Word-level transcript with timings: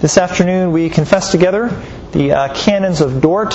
This 0.00 0.18
afternoon 0.18 0.72
we 0.72 0.90
confess 0.90 1.30
together 1.30 1.68
the 2.12 2.32
uh, 2.32 2.54
canons 2.54 3.00
of 3.00 3.22
Dort, 3.22 3.54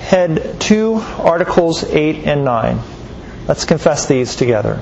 Head 0.00 0.56
2, 0.58 0.94
Articles 0.94 1.84
8 1.84 2.24
and 2.24 2.44
9. 2.44 2.80
Let's 3.46 3.64
confess 3.66 4.06
these 4.06 4.34
together. 4.34 4.80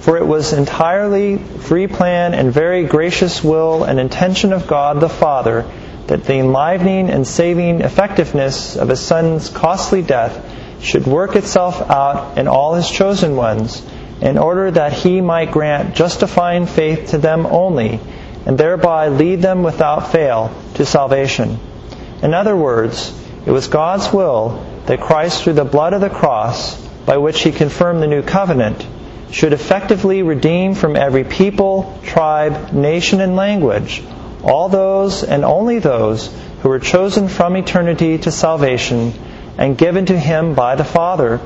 For 0.00 0.18
it 0.18 0.26
was 0.26 0.52
entirely 0.52 1.38
free 1.38 1.86
plan 1.86 2.34
and 2.34 2.52
very 2.52 2.84
gracious 2.84 3.42
will 3.42 3.84
and 3.84 4.00
intention 4.00 4.52
of 4.52 4.66
God 4.66 5.00
the 5.00 5.08
Father 5.08 5.64
that 6.08 6.24
the 6.24 6.34
enlivening 6.34 7.08
and 7.08 7.26
saving 7.26 7.82
effectiveness 7.82 8.76
of 8.76 8.88
His 8.88 9.00
Son's 9.00 9.48
costly 9.48 10.02
death 10.02 10.82
should 10.82 11.06
work 11.06 11.36
itself 11.36 11.80
out 11.88 12.36
in 12.36 12.48
all 12.48 12.74
His 12.74 12.90
chosen 12.90 13.36
ones, 13.36 13.80
in 14.20 14.38
order 14.38 14.72
that 14.72 14.92
He 14.92 15.20
might 15.20 15.52
grant 15.52 15.94
justifying 15.94 16.66
faith 16.66 17.10
to 17.10 17.18
them 17.18 17.46
only, 17.46 18.00
and 18.46 18.58
thereby 18.58 19.08
lead 19.08 19.42
them 19.42 19.62
without 19.62 20.12
fail 20.12 20.54
to 20.74 20.84
salvation. 20.84 21.58
In 22.22 22.34
other 22.34 22.56
words, 22.56 23.12
it 23.46 23.50
was 23.50 23.68
God's 23.68 24.12
will 24.12 24.64
that 24.86 25.00
Christ, 25.00 25.42
through 25.42 25.54
the 25.54 25.64
blood 25.64 25.92
of 25.92 26.00
the 26.00 26.10
cross, 26.10 26.80
by 27.06 27.18
which 27.18 27.42
He 27.42 27.52
confirmed 27.52 28.02
the 28.02 28.06
new 28.06 28.22
covenant, 28.22 28.86
should 29.30 29.52
effectively 29.52 30.22
redeem 30.22 30.74
from 30.74 30.96
every 30.96 31.24
people, 31.24 31.98
tribe, 32.04 32.72
nation, 32.72 33.20
and 33.20 33.34
language 33.34 34.02
all 34.42 34.68
those 34.68 35.22
and 35.22 35.44
only 35.44 35.78
those 35.78 36.34
who 36.62 36.68
were 36.68 36.80
chosen 36.80 37.28
from 37.28 37.56
eternity 37.56 38.18
to 38.18 38.30
salvation 38.30 39.12
and 39.58 39.78
given 39.78 40.06
to 40.06 40.18
him 40.18 40.54
by 40.54 40.74
the 40.74 40.84
Father, 40.84 41.40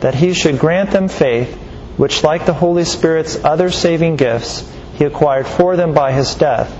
that 0.00 0.14
he 0.14 0.34
should 0.34 0.58
grant 0.58 0.90
them 0.90 1.08
faith, 1.08 1.56
which, 1.96 2.22
like 2.22 2.46
the 2.46 2.52
Holy 2.52 2.84
Spirit's 2.84 3.42
other 3.42 3.70
saving 3.70 4.16
gifts, 4.16 4.70
he 4.98 5.04
acquired 5.04 5.46
for 5.46 5.76
them 5.76 5.94
by 5.94 6.12
his 6.12 6.34
death, 6.34 6.76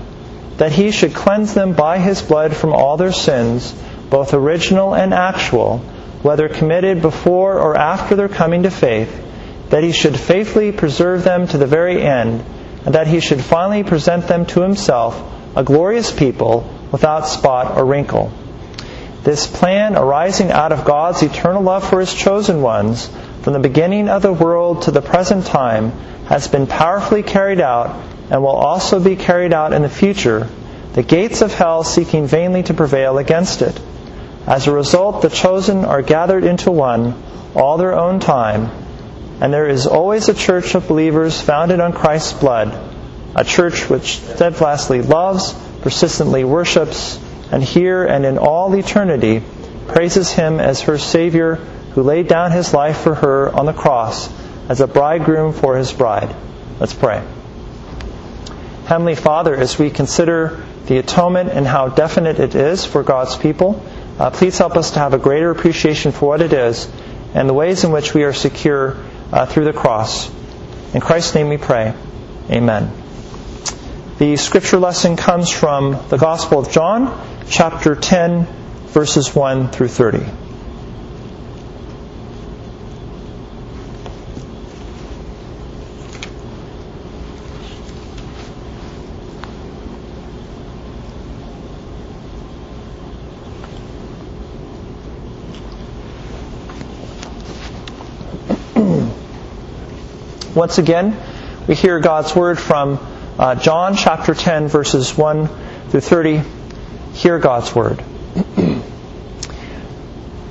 that 0.57 0.73
he 0.73 0.91
should 0.91 1.13
cleanse 1.13 1.53
them 1.53 1.73
by 1.73 1.97
his 1.97 2.21
blood 2.21 2.55
from 2.55 2.73
all 2.73 2.97
their 2.97 3.13
sins, 3.13 3.73
both 4.09 4.33
original 4.33 4.93
and 4.93 5.13
actual, 5.13 5.79
whether 6.21 6.49
committed 6.49 7.01
before 7.01 7.59
or 7.59 7.77
after 7.77 8.15
their 8.15 8.27
coming 8.27 8.63
to 8.63 8.69
faith, 8.69 9.25
that 9.69 9.83
he 9.83 9.93
should 9.93 10.19
faithfully 10.19 10.71
preserve 10.73 11.23
them 11.23 11.47
to 11.47 11.57
the 11.57 11.65
very 11.65 12.01
end, 12.01 12.43
and 12.85 12.95
that 12.95 13.07
he 13.07 13.21
should 13.21 13.41
finally 13.41 13.83
present 13.83 14.27
them 14.27 14.45
to 14.45 14.61
himself 14.61 15.17
a 15.55 15.63
glorious 15.63 16.11
people 16.11 16.69
without 16.91 17.27
spot 17.27 17.77
or 17.77 17.85
wrinkle. 17.85 18.31
This 19.23 19.47
plan, 19.47 19.95
arising 19.95 20.51
out 20.51 20.71
of 20.71 20.85
God's 20.85 21.21
eternal 21.21 21.61
love 21.61 21.87
for 21.87 21.99
His 21.99 22.13
chosen 22.13 22.61
ones, 22.61 23.09
from 23.41 23.53
the 23.53 23.59
beginning 23.59 24.09
of 24.09 24.21
the 24.21 24.33
world 24.33 24.83
to 24.83 24.91
the 24.91 25.01
present 25.01 25.45
time, 25.45 25.91
has 26.29 26.47
been 26.47 26.67
powerfully 26.67 27.23
carried 27.23 27.59
out 27.59 28.05
and 28.29 28.43
will 28.43 28.49
also 28.49 28.99
be 28.99 29.15
carried 29.15 29.51
out 29.51 29.73
in 29.73 29.81
the 29.81 29.89
future, 29.89 30.47
the 30.93 31.01
gates 31.01 31.41
of 31.41 31.51
hell 31.51 31.83
seeking 31.83 32.27
vainly 32.27 32.61
to 32.61 32.75
prevail 32.75 33.17
against 33.17 33.63
it. 33.63 33.81
As 34.45 34.67
a 34.67 34.71
result, 34.71 35.23
the 35.23 35.29
chosen 35.29 35.85
are 35.85 36.03
gathered 36.03 36.43
into 36.43 36.69
one, 36.69 37.15
all 37.55 37.77
their 37.77 37.97
own 37.97 38.19
time, 38.19 38.69
and 39.41 39.51
there 39.51 39.67
is 39.67 39.87
always 39.87 40.29
a 40.29 40.35
church 40.35 40.75
of 40.75 40.87
believers 40.87 41.41
founded 41.41 41.79
on 41.79 41.93
Christ's 41.93 42.33
blood 42.33 42.77
a 43.35 43.43
church 43.43 43.89
which 43.89 44.19
steadfastly 44.19 45.01
loves, 45.01 45.53
persistently 45.81 46.43
worships, 46.43 47.19
and 47.51 47.63
here 47.63 48.03
and 48.05 48.25
in 48.25 48.37
all 48.37 48.73
eternity 48.75 49.41
praises 49.87 50.31
Him 50.31 50.59
as 50.59 50.81
her 50.81 50.99
Savior 50.99 51.55
who 51.55 52.03
laid 52.03 52.27
down 52.27 52.51
His 52.51 52.71
life 52.71 52.97
for 52.97 53.15
her 53.15 53.49
on 53.49 53.65
the 53.65 53.73
cross 53.73 54.29
as 54.69 54.79
a 54.79 54.87
bridegroom 54.87 55.51
for 55.51 55.75
His 55.75 55.91
bride. 55.91 56.33
Let's 56.79 56.93
pray. 56.93 57.21
Heavenly 58.85 59.15
Father, 59.15 59.55
as 59.55 59.77
we 59.77 59.89
consider 59.89 60.63
the 60.85 60.97
atonement 60.99 61.49
and 61.49 61.67
how 61.67 61.89
definite 61.89 62.39
it 62.39 62.55
is 62.55 62.85
for 62.85 63.03
God's 63.03 63.35
people, 63.35 63.83
uh, 64.17 64.29
please 64.29 64.57
help 64.57 64.77
us 64.77 64.91
to 64.91 64.99
have 64.99 65.13
a 65.13 65.17
greater 65.17 65.51
appreciation 65.51 66.11
for 66.11 66.27
what 66.29 66.41
it 66.41 66.53
is 66.53 66.89
and 67.33 67.49
the 67.49 67.53
ways 67.53 67.83
in 67.83 67.91
which 67.91 68.13
we 68.13 68.23
are 68.23 68.33
secure 68.33 68.97
uh, 69.31 69.45
through 69.45 69.65
the 69.65 69.73
cross. 69.73 70.31
In 70.93 71.01
Christ's 71.01 71.35
name 71.35 71.49
we 71.49 71.57
pray. 71.57 71.93
Amen. 72.49 72.91
The 74.17 74.35
scripture 74.37 74.77
lesson 74.77 75.15
comes 75.15 75.49
from 75.49 75.97
the 76.09 76.17
Gospel 76.17 76.59
of 76.59 76.71
John, 76.71 77.23
chapter 77.47 77.95
10, 77.95 78.45
verses 78.87 79.33
1 79.33 79.69
through 79.69 79.87
30. 79.87 80.25
Once 100.59 100.77
again, 100.77 101.17
we 101.69 101.73
hear 101.73 102.01
God's 102.01 102.35
word 102.35 102.59
from 102.59 102.99
uh, 103.39 103.55
John 103.55 103.95
chapter 103.95 104.33
10, 104.33 104.67
verses 104.67 105.17
1 105.17 105.47
through 105.87 106.01
30. 106.01 106.41
Hear 107.13 107.39
God's 107.39 107.73
word. 107.73 108.03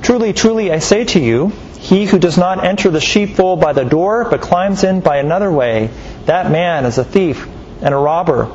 truly, 0.00 0.32
truly, 0.32 0.72
I 0.72 0.78
say 0.78 1.04
to 1.04 1.20
you, 1.20 1.48
he 1.80 2.06
who 2.06 2.18
does 2.18 2.38
not 2.38 2.64
enter 2.64 2.90
the 2.90 3.02
sheepfold 3.02 3.60
by 3.60 3.74
the 3.74 3.84
door, 3.84 4.26
but 4.30 4.40
climbs 4.40 4.82
in 4.82 5.00
by 5.00 5.18
another 5.18 5.52
way, 5.52 5.90
that 6.24 6.50
man 6.50 6.86
is 6.86 6.96
a 6.96 7.04
thief 7.04 7.46
and 7.82 7.92
a 7.92 7.98
robber. 7.98 8.50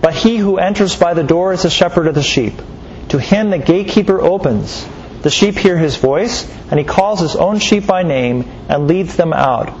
But 0.00 0.14
he 0.14 0.36
who 0.36 0.58
enters 0.58 0.94
by 0.94 1.14
the 1.14 1.24
door 1.24 1.52
is 1.52 1.64
a 1.64 1.70
shepherd 1.70 2.06
of 2.06 2.14
the 2.14 2.22
sheep. 2.22 2.54
To 3.08 3.18
him 3.18 3.50
the 3.50 3.58
gatekeeper 3.58 4.20
opens. 4.20 4.86
The 5.22 5.30
sheep 5.30 5.56
hear 5.56 5.76
his 5.76 5.96
voice, 5.96 6.48
and 6.70 6.78
he 6.78 6.86
calls 6.86 7.18
his 7.18 7.34
own 7.34 7.58
sheep 7.58 7.84
by 7.84 8.04
name 8.04 8.48
and 8.68 8.86
leads 8.86 9.16
them 9.16 9.32
out. 9.32 9.80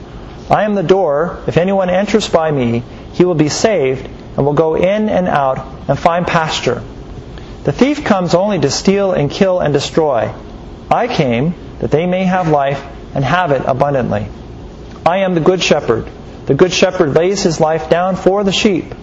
I 0.51 0.63
am 0.63 0.75
the 0.75 0.83
door. 0.83 1.39
If 1.47 1.55
anyone 1.55 1.89
enters 1.89 2.27
by 2.27 2.51
me, 2.51 2.83
he 3.13 3.23
will 3.23 3.35
be 3.35 3.47
saved 3.47 4.05
and 4.35 4.45
will 4.45 4.53
go 4.53 4.75
in 4.75 5.07
and 5.07 5.29
out 5.29 5.65
and 5.87 5.97
find 5.97 6.27
pasture. 6.27 6.83
The 7.63 7.71
thief 7.71 8.03
comes 8.03 8.35
only 8.35 8.59
to 8.59 8.69
steal 8.69 9.13
and 9.13 9.31
kill 9.31 9.61
and 9.61 9.73
destroy. 9.73 10.33
I 10.89 11.07
came 11.07 11.53
that 11.79 11.89
they 11.89 12.05
may 12.05 12.25
have 12.25 12.49
life 12.49 12.83
and 13.15 13.23
have 13.23 13.51
it 13.51 13.61
abundantly. 13.65 14.27
I 15.05 15.19
am 15.19 15.35
the 15.35 15.39
good 15.39 15.63
shepherd. 15.63 16.09
The 16.47 16.53
good 16.53 16.73
shepherd 16.73 17.15
lays 17.15 17.43
his 17.43 17.61
life 17.61 17.89
down 17.89 18.17
for 18.17 18.43
the 18.43 18.51
sheep. 18.51 18.93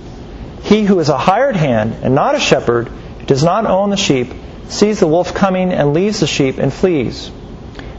He 0.64 0.84
who 0.84 1.00
is 1.00 1.08
a 1.08 1.16
hired 1.16 1.56
hand 1.56 1.94
and 2.02 2.14
not 2.14 2.34
a 2.34 2.40
shepherd, 2.40 2.88
who 2.88 3.24
does 3.24 3.42
not 3.42 3.64
own 3.64 3.88
the 3.88 3.96
sheep, 3.96 4.34
sees 4.68 5.00
the 5.00 5.06
wolf 5.06 5.32
coming 5.32 5.72
and 5.72 5.94
leaves 5.94 6.20
the 6.20 6.26
sheep 6.26 6.58
and 6.58 6.70
flees. 6.70 7.30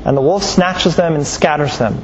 And 0.06 0.16
the 0.16 0.22
wolf 0.22 0.44
snatches 0.44 0.96
them 0.96 1.16
and 1.16 1.26
scatters 1.26 1.80
them. 1.80 2.04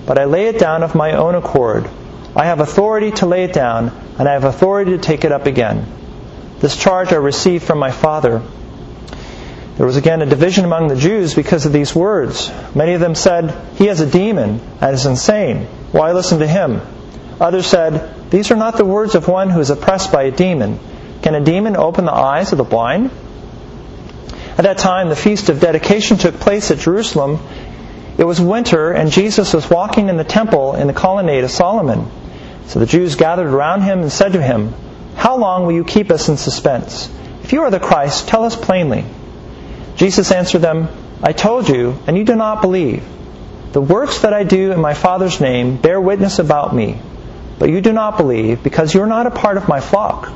but 0.11 0.19
I 0.19 0.25
lay 0.25 0.47
it 0.47 0.59
down 0.59 0.83
of 0.83 0.93
my 0.93 1.13
own 1.13 1.35
accord. 1.35 1.89
I 2.35 2.43
have 2.43 2.59
authority 2.59 3.11
to 3.11 3.25
lay 3.25 3.45
it 3.45 3.53
down, 3.53 3.97
and 4.19 4.27
I 4.27 4.33
have 4.33 4.43
authority 4.43 4.91
to 4.91 4.97
take 4.97 5.23
it 5.23 5.31
up 5.31 5.45
again. 5.45 5.85
This 6.59 6.75
charge 6.75 7.13
I 7.13 7.15
received 7.15 7.63
from 7.63 7.79
my 7.79 7.91
Father. 7.91 8.41
There 9.77 9.85
was 9.85 9.95
again 9.95 10.21
a 10.21 10.25
division 10.25 10.65
among 10.65 10.89
the 10.89 10.97
Jews 10.97 11.33
because 11.33 11.65
of 11.65 11.71
these 11.71 11.95
words. 11.95 12.51
Many 12.75 12.91
of 12.91 12.99
them 12.99 13.15
said, 13.15 13.55
He 13.77 13.85
has 13.85 14.01
a 14.01 14.05
demon 14.05 14.59
and 14.81 14.93
is 14.93 15.05
insane. 15.05 15.67
Why 15.93 16.11
listen 16.11 16.39
to 16.39 16.45
him? 16.45 16.81
Others 17.39 17.67
said, 17.67 18.29
These 18.31 18.51
are 18.51 18.57
not 18.57 18.75
the 18.75 18.83
words 18.83 19.15
of 19.15 19.29
one 19.29 19.49
who 19.49 19.61
is 19.61 19.69
oppressed 19.69 20.11
by 20.11 20.23
a 20.23 20.31
demon. 20.31 20.77
Can 21.21 21.35
a 21.35 21.41
demon 21.41 21.77
open 21.77 22.03
the 22.03 22.11
eyes 22.11 22.51
of 22.51 22.57
the 22.57 22.65
blind? 22.65 23.11
At 24.57 24.63
that 24.63 24.79
time, 24.79 25.07
the 25.07 25.15
feast 25.15 25.47
of 25.47 25.61
dedication 25.61 26.17
took 26.17 26.35
place 26.41 26.69
at 26.69 26.79
Jerusalem. 26.79 27.39
It 28.17 28.25
was 28.25 28.39
winter, 28.41 28.91
and 28.91 29.11
Jesus 29.11 29.53
was 29.53 29.69
walking 29.69 30.09
in 30.09 30.17
the 30.17 30.23
temple 30.23 30.75
in 30.75 30.87
the 30.87 30.93
colonnade 30.93 31.43
of 31.43 31.51
Solomon. 31.51 32.09
So 32.67 32.79
the 32.79 32.85
Jews 32.85 33.15
gathered 33.15 33.47
around 33.47 33.81
him 33.81 34.01
and 34.01 34.11
said 34.11 34.33
to 34.33 34.41
him, 34.41 34.73
How 35.15 35.37
long 35.37 35.65
will 35.65 35.73
you 35.73 35.83
keep 35.83 36.11
us 36.11 36.29
in 36.29 36.37
suspense? 36.37 37.09
If 37.43 37.53
you 37.53 37.61
are 37.61 37.71
the 37.71 37.79
Christ, 37.79 38.27
tell 38.27 38.43
us 38.43 38.55
plainly. 38.55 39.05
Jesus 39.95 40.31
answered 40.31 40.61
them, 40.61 40.87
I 41.23 41.33
told 41.33 41.69
you, 41.69 41.97
and 42.07 42.17
you 42.17 42.23
do 42.23 42.35
not 42.35 42.61
believe. 42.61 43.03
The 43.71 43.81
works 43.81 44.19
that 44.19 44.33
I 44.33 44.43
do 44.43 44.71
in 44.71 44.79
my 44.81 44.93
Father's 44.93 45.39
name 45.39 45.77
bear 45.77 45.99
witness 45.99 46.39
about 46.39 46.75
me, 46.75 46.99
but 47.59 47.69
you 47.69 47.79
do 47.79 47.93
not 47.93 48.17
believe 48.17 48.63
because 48.63 48.93
you 48.93 49.01
are 49.01 49.07
not 49.07 49.27
a 49.27 49.31
part 49.31 49.57
of 49.57 49.67
my 49.67 49.79
flock. 49.79 50.31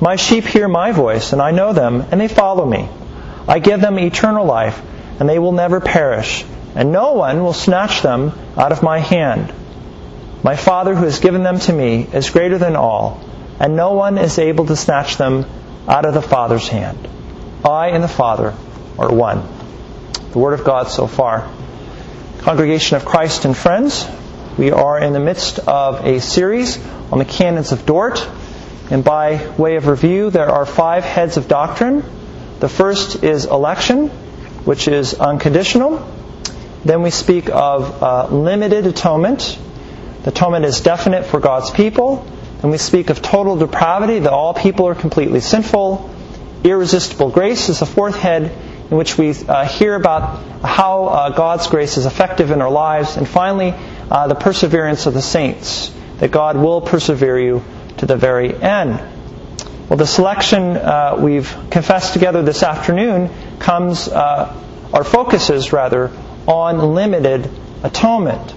My 0.00 0.16
sheep 0.16 0.44
hear 0.44 0.68
my 0.68 0.92
voice, 0.92 1.32
and 1.32 1.40
I 1.40 1.52
know 1.52 1.72
them, 1.72 2.04
and 2.10 2.20
they 2.20 2.28
follow 2.28 2.66
me. 2.66 2.88
I 3.46 3.60
give 3.60 3.80
them 3.80 3.98
eternal 3.98 4.44
life, 4.44 4.80
and 5.18 5.28
they 5.28 5.38
will 5.38 5.52
never 5.52 5.80
perish, 5.80 6.44
and 6.74 6.92
no 6.92 7.12
one 7.12 7.42
will 7.42 7.52
snatch 7.52 8.02
them 8.02 8.32
out 8.56 8.72
of 8.72 8.82
my 8.82 8.98
hand. 8.98 9.52
My 10.42 10.56
Father 10.56 10.94
who 10.94 11.04
has 11.04 11.20
given 11.20 11.42
them 11.42 11.58
to 11.60 11.72
me 11.72 12.06
is 12.12 12.30
greater 12.30 12.58
than 12.58 12.76
all, 12.76 13.20
and 13.60 13.76
no 13.76 13.92
one 13.92 14.18
is 14.18 14.38
able 14.38 14.66
to 14.66 14.76
snatch 14.76 15.16
them 15.16 15.46
out 15.88 16.04
of 16.04 16.14
the 16.14 16.22
Father's 16.22 16.68
hand. 16.68 17.08
I 17.64 17.88
and 17.88 18.02
the 18.02 18.08
Father 18.08 18.54
are 18.98 19.12
one. 19.12 19.42
The 20.32 20.38
Word 20.38 20.58
of 20.58 20.64
God 20.64 20.88
so 20.88 21.06
far. 21.06 21.50
Congregation 22.40 22.96
of 22.96 23.04
Christ 23.04 23.44
and 23.44 23.56
friends, 23.56 24.06
we 24.58 24.70
are 24.70 24.98
in 24.98 25.12
the 25.12 25.20
midst 25.20 25.60
of 25.60 26.04
a 26.04 26.20
series 26.20 26.78
on 27.10 27.18
the 27.18 27.24
canons 27.24 27.72
of 27.72 27.86
Dort. 27.86 28.28
And 28.90 29.02
by 29.02 29.50
way 29.56 29.76
of 29.76 29.86
review, 29.86 30.30
there 30.30 30.50
are 30.50 30.66
five 30.66 31.04
heads 31.04 31.38
of 31.38 31.48
doctrine. 31.48 32.04
The 32.60 32.68
first 32.68 33.24
is 33.24 33.46
election, 33.46 34.08
which 34.66 34.88
is 34.88 35.14
unconditional. 35.14 36.06
Then 36.84 37.02
we 37.02 37.10
speak 37.10 37.48
of 37.48 38.02
uh, 38.02 38.26
limited 38.28 38.86
atonement. 38.86 39.58
The 40.22 40.30
atonement 40.30 40.64
is 40.64 40.80
definite 40.80 41.24
for 41.24 41.40
God's 41.40 41.70
people. 41.70 42.26
Then 42.60 42.70
we 42.70 42.78
speak 42.78 43.10
of 43.10 43.22
total 43.22 43.56
depravity, 43.56 44.20
that 44.20 44.32
all 44.32 44.54
people 44.54 44.86
are 44.88 44.94
completely 44.94 45.40
sinful. 45.40 46.10
Irresistible 46.62 47.30
grace 47.30 47.68
is 47.68 47.80
the 47.80 47.86
fourth 47.86 48.16
head, 48.16 48.42
in 48.90 48.96
which 48.96 49.16
we 49.16 49.30
uh, 49.30 49.66
hear 49.66 49.94
about 49.94 50.62
how 50.62 51.06
uh, 51.06 51.30
God's 51.30 51.66
grace 51.68 51.96
is 51.96 52.06
effective 52.06 52.50
in 52.50 52.60
our 52.60 52.70
lives. 52.70 53.16
And 53.16 53.28
finally, 53.28 53.74
uh, 54.10 54.28
the 54.28 54.34
perseverance 54.34 55.06
of 55.06 55.14
the 55.14 55.22
saints, 55.22 55.90
that 56.18 56.30
God 56.30 56.56
will 56.56 56.80
persevere 56.80 57.38
you 57.38 57.64
to 57.98 58.06
the 58.06 58.16
very 58.16 58.54
end. 58.54 59.00
Well, 59.88 59.98
the 59.98 60.06
selection 60.06 60.76
uh, 60.76 61.16
we've 61.18 61.54
confessed 61.70 62.12
together 62.12 62.42
this 62.42 62.62
afternoon 62.62 63.30
comes, 63.58 64.08
uh, 64.08 64.54
or 64.92 65.04
focuses 65.04 65.72
rather, 65.72 66.10
on 66.46 66.94
limited 66.94 67.50
atonement. 67.82 68.54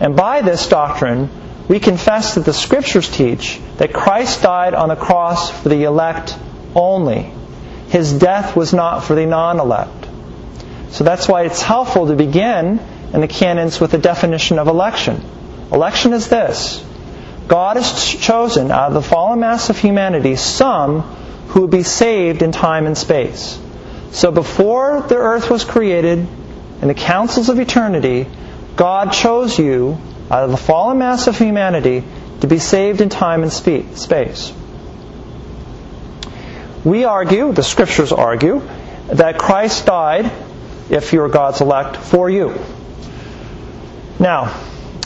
And 0.00 0.16
by 0.16 0.42
this 0.42 0.68
doctrine, 0.68 1.30
we 1.68 1.80
confess 1.80 2.34
that 2.34 2.44
the 2.44 2.52
Scriptures 2.52 3.08
teach 3.08 3.60
that 3.78 3.92
Christ 3.92 4.42
died 4.42 4.74
on 4.74 4.88
the 4.88 4.96
cross 4.96 5.50
for 5.50 5.68
the 5.68 5.84
elect 5.84 6.36
only. 6.74 7.32
His 7.88 8.12
death 8.12 8.56
was 8.56 8.72
not 8.72 9.04
for 9.04 9.14
the 9.14 9.26
non 9.26 9.58
elect. 9.58 10.06
So 10.90 11.04
that's 11.04 11.28
why 11.28 11.42
it's 11.42 11.62
helpful 11.62 12.06
to 12.08 12.14
begin 12.14 12.80
in 13.12 13.20
the 13.20 13.28
canons 13.28 13.80
with 13.80 13.94
a 13.94 13.98
definition 13.98 14.58
of 14.58 14.68
election. 14.68 15.22
Election 15.72 16.12
is 16.12 16.28
this 16.28 16.84
God 17.48 17.76
has 17.76 17.92
chosen 18.14 18.70
out 18.70 18.88
of 18.88 18.94
the 18.94 19.02
fallen 19.02 19.40
mass 19.40 19.70
of 19.70 19.78
humanity 19.78 20.36
some 20.36 21.02
who 21.48 21.62
would 21.62 21.70
be 21.70 21.82
saved 21.82 22.42
in 22.42 22.52
time 22.52 22.86
and 22.86 22.98
space. 22.98 23.58
So 24.10 24.30
before 24.30 25.02
the 25.02 25.16
earth 25.16 25.50
was 25.50 25.64
created, 25.64 26.26
in 26.82 26.88
the 26.88 26.94
councils 26.94 27.48
of 27.48 27.58
eternity, 27.58 28.26
God 28.76 29.12
chose 29.12 29.58
you 29.58 29.98
out 30.30 30.44
of 30.44 30.50
the 30.50 30.56
fallen 30.56 30.98
mass 30.98 31.26
of 31.26 31.38
humanity 31.38 32.04
to 32.40 32.46
be 32.46 32.58
saved 32.58 33.00
in 33.00 33.08
time 33.08 33.42
and 33.42 33.52
space. 33.52 34.52
We 36.84 37.04
argue, 37.04 37.52
the 37.52 37.62
scriptures 37.62 38.12
argue, 38.12 38.62
that 39.08 39.38
Christ 39.38 39.86
died, 39.86 40.30
if 40.90 41.12
you're 41.12 41.28
God's 41.28 41.60
elect, 41.60 41.96
for 41.96 42.28
you. 42.28 42.54
Now, 44.18 44.54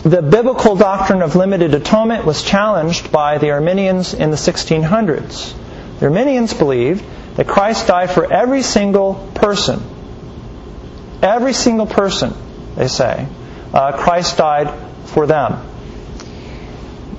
the 0.03 0.23
biblical 0.23 0.77
doctrine 0.77 1.23
of 1.23 1.37
limited 1.37 1.75
atonement 1.75 2.25
was 2.25 2.43
challenged 2.43 3.13
by 3.13 3.39
the 3.39 3.51
Arminians 3.51 4.15
in 4.15 4.31
the 4.31 4.37
1600s. 4.37 5.55
The 6.01 6.07
Arminians 6.07 6.55
believed 6.55 7.05
that 7.37 7.47
Christ 7.47 7.87
died 7.87 8.11
for 8.11 8.31
every 8.31 8.63
single 8.63 9.15
person. 9.35 9.83
Every 11.23 11.53
single 11.53 11.87
person, 11.87 12.35
they 12.77 12.89
say. 12.89 13.27
Uh, 13.73 13.93
Christ 13.93 14.39
died 14.39 14.73
for 15.07 15.27
them. 15.27 15.67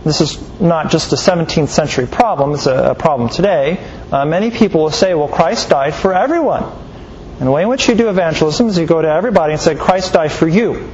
This 0.03 0.21
is 0.21 0.59
not 0.59 0.89
just 0.89 1.13
a 1.13 1.15
17th 1.15 1.69
century 1.69 2.07
problem, 2.07 2.55
it's 2.55 2.65
a, 2.65 2.91
a 2.91 2.95
problem 2.95 3.29
today. 3.29 3.77
Uh, 4.11 4.25
many 4.25 4.49
people 4.49 4.81
will 4.81 4.91
say, 4.91 5.13
well, 5.13 5.27
Christ 5.27 5.69
died 5.69 5.93
for 5.93 6.13
everyone. 6.13 6.63
And 7.37 7.47
the 7.47 7.51
way 7.51 7.63
in 7.63 7.69
which 7.69 7.87
you 7.87 7.95
do 7.95 8.09
evangelism 8.09 8.67
is 8.67 8.77
you 8.77 8.85
go 8.85 9.01
to 9.01 9.07
everybody 9.07 9.53
and 9.53 9.61
say, 9.61 9.75
Christ 9.75 10.13
died 10.13 10.31
for 10.31 10.47
you. 10.47 10.89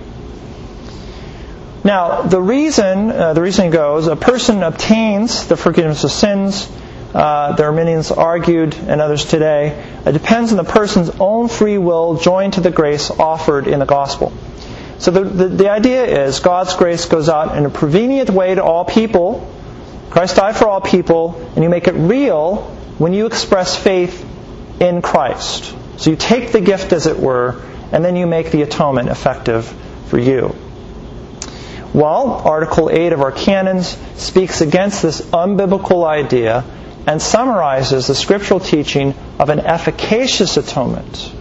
Now, 1.83 2.23
the 2.23 2.41
reason, 2.41 3.11
uh, 3.11 3.33
the 3.33 3.41
reason 3.41 3.69
goes, 3.69 4.07
a 4.07 4.17
person 4.17 4.61
obtains 4.61 5.47
the 5.47 5.55
forgiveness 5.55 6.03
of 6.03 6.11
sins. 6.11 6.69
Uh, 7.17 7.55
the 7.55 7.63
Arminians 7.63 8.11
argued, 8.11 8.75
and 8.75 9.01
others 9.01 9.25
today, 9.25 9.83
it 10.05 10.11
depends 10.11 10.51
on 10.51 10.57
the 10.57 10.63
person's 10.63 11.09
own 11.19 11.47
free 11.47 11.79
will 11.79 12.17
joined 12.17 12.53
to 12.53 12.61
the 12.61 12.69
grace 12.69 13.09
offered 13.09 13.67
in 13.67 13.79
the 13.79 13.87
gospel. 13.87 14.31
So 14.99 15.09
the, 15.09 15.23
the, 15.23 15.47
the 15.47 15.69
idea 15.71 16.25
is 16.27 16.41
God's 16.41 16.75
grace 16.75 17.05
goes 17.05 17.27
out 17.27 17.57
in 17.57 17.65
a 17.65 17.71
prevenient 17.71 18.29
way 18.29 18.53
to 18.53 18.63
all 18.63 18.85
people. 18.85 19.51
Christ 20.11 20.35
died 20.35 20.57
for 20.57 20.67
all 20.67 20.79
people, 20.79 21.51
and 21.55 21.63
you 21.63 21.71
make 21.71 21.87
it 21.87 21.95
real 21.95 22.57
when 22.99 23.13
you 23.13 23.25
express 23.25 23.75
faith 23.75 24.23
in 24.79 25.01
Christ. 25.01 25.75
So 25.97 26.11
you 26.11 26.17
take 26.17 26.51
the 26.51 26.61
gift, 26.61 26.93
as 26.93 27.07
it 27.07 27.17
were, 27.17 27.63
and 27.91 28.05
then 28.05 28.15
you 28.15 28.27
make 28.27 28.51
the 28.51 28.61
atonement 28.61 29.09
effective 29.09 29.65
for 30.05 30.19
you. 30.19 30.55
Well, 31.95 32.29
Article 32.45 32.91
8 32.91 33.13
of 33.13 33.21
our 33.21 33.31
canons 33.31 33.97
speaks 34.17 34.61
against 34.61 35.01
this 35.01 35.19
unbiblical 35.21 36.05
idea 36.05 36.63
and 37.07 37.21
summarizes 37.21 38.07
the 38.07 38.15
scriptural 38.15 38.59
teaching 38.59 39.15
of 39.39 39.49
an 39.49 39.61
efficacious 39.61 40.57
atonement. 40.57 41.33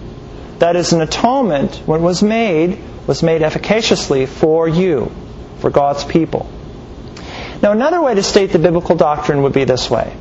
That 0.61 0.77
is, 0.77 0.93
an 0.93 1.03
atonement, 1.03 1.83
when 1.85 2.01
it 2.01 2.05
was 2.05 2.23
made, 2.23 2.79
was 3.07 3.23
made 3.23 3.43
efficaciously 3.43 4.27
for 4.27 4.69
you, 4.69 5.11
for 5.59 5.71
God's 5.71 6.05
people. 6.05 6.49
Now, 7.63 7.73
another 7.73 8.01
way 8.01 8.15
to 8.15 8.23
state 8.23 8.53
the 8.53 8.61
biblical 8.61 8.95
doctrine 8.95 9.43
would 9.43 9.53
be 9.53 9.65
this 9.65 9.91
way 9.91 10.17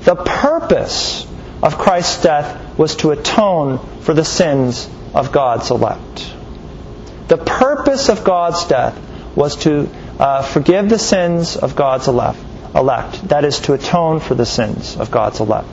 The 0.00 0.16
purpose 0.16 1.26
of 1.62 1.78
Christ's 1.78 2.22
death 2.22 2.78
was 2.78 2.96
to 2.96 3.10
atone 3.10 3.78
for 4.00 4.14
the 4.14 4.24
sins 4.24 4.88
of 5.14 5.30
God's 5.30 5.70
elect. 5.70 6.32
The 7.28 7.38
purpose 7.38 8.08
of 8.08 8.24
God's 8.24 8.64
death 8.64 8.98
was 9.34 9.56
to 9.56 9.88
uh, 10.18 10.42
forgive 10.42 10.88
the 10.88 10.98
sins 10.98 11.56
of 11.56 11.76
God's 11.76 12.08
elect, 12.08 12.38
elect. 12.76 13.28
That 13.28 13.44
is, 13.44 13.60
to 13.60 13.72
atone 13.72 14.20
for 14.20 14.34
the 14.34 14.46
sins 14.46 14.96
of 14.96 15.10
God's 15.10 15.40
elect. 15.40 15.68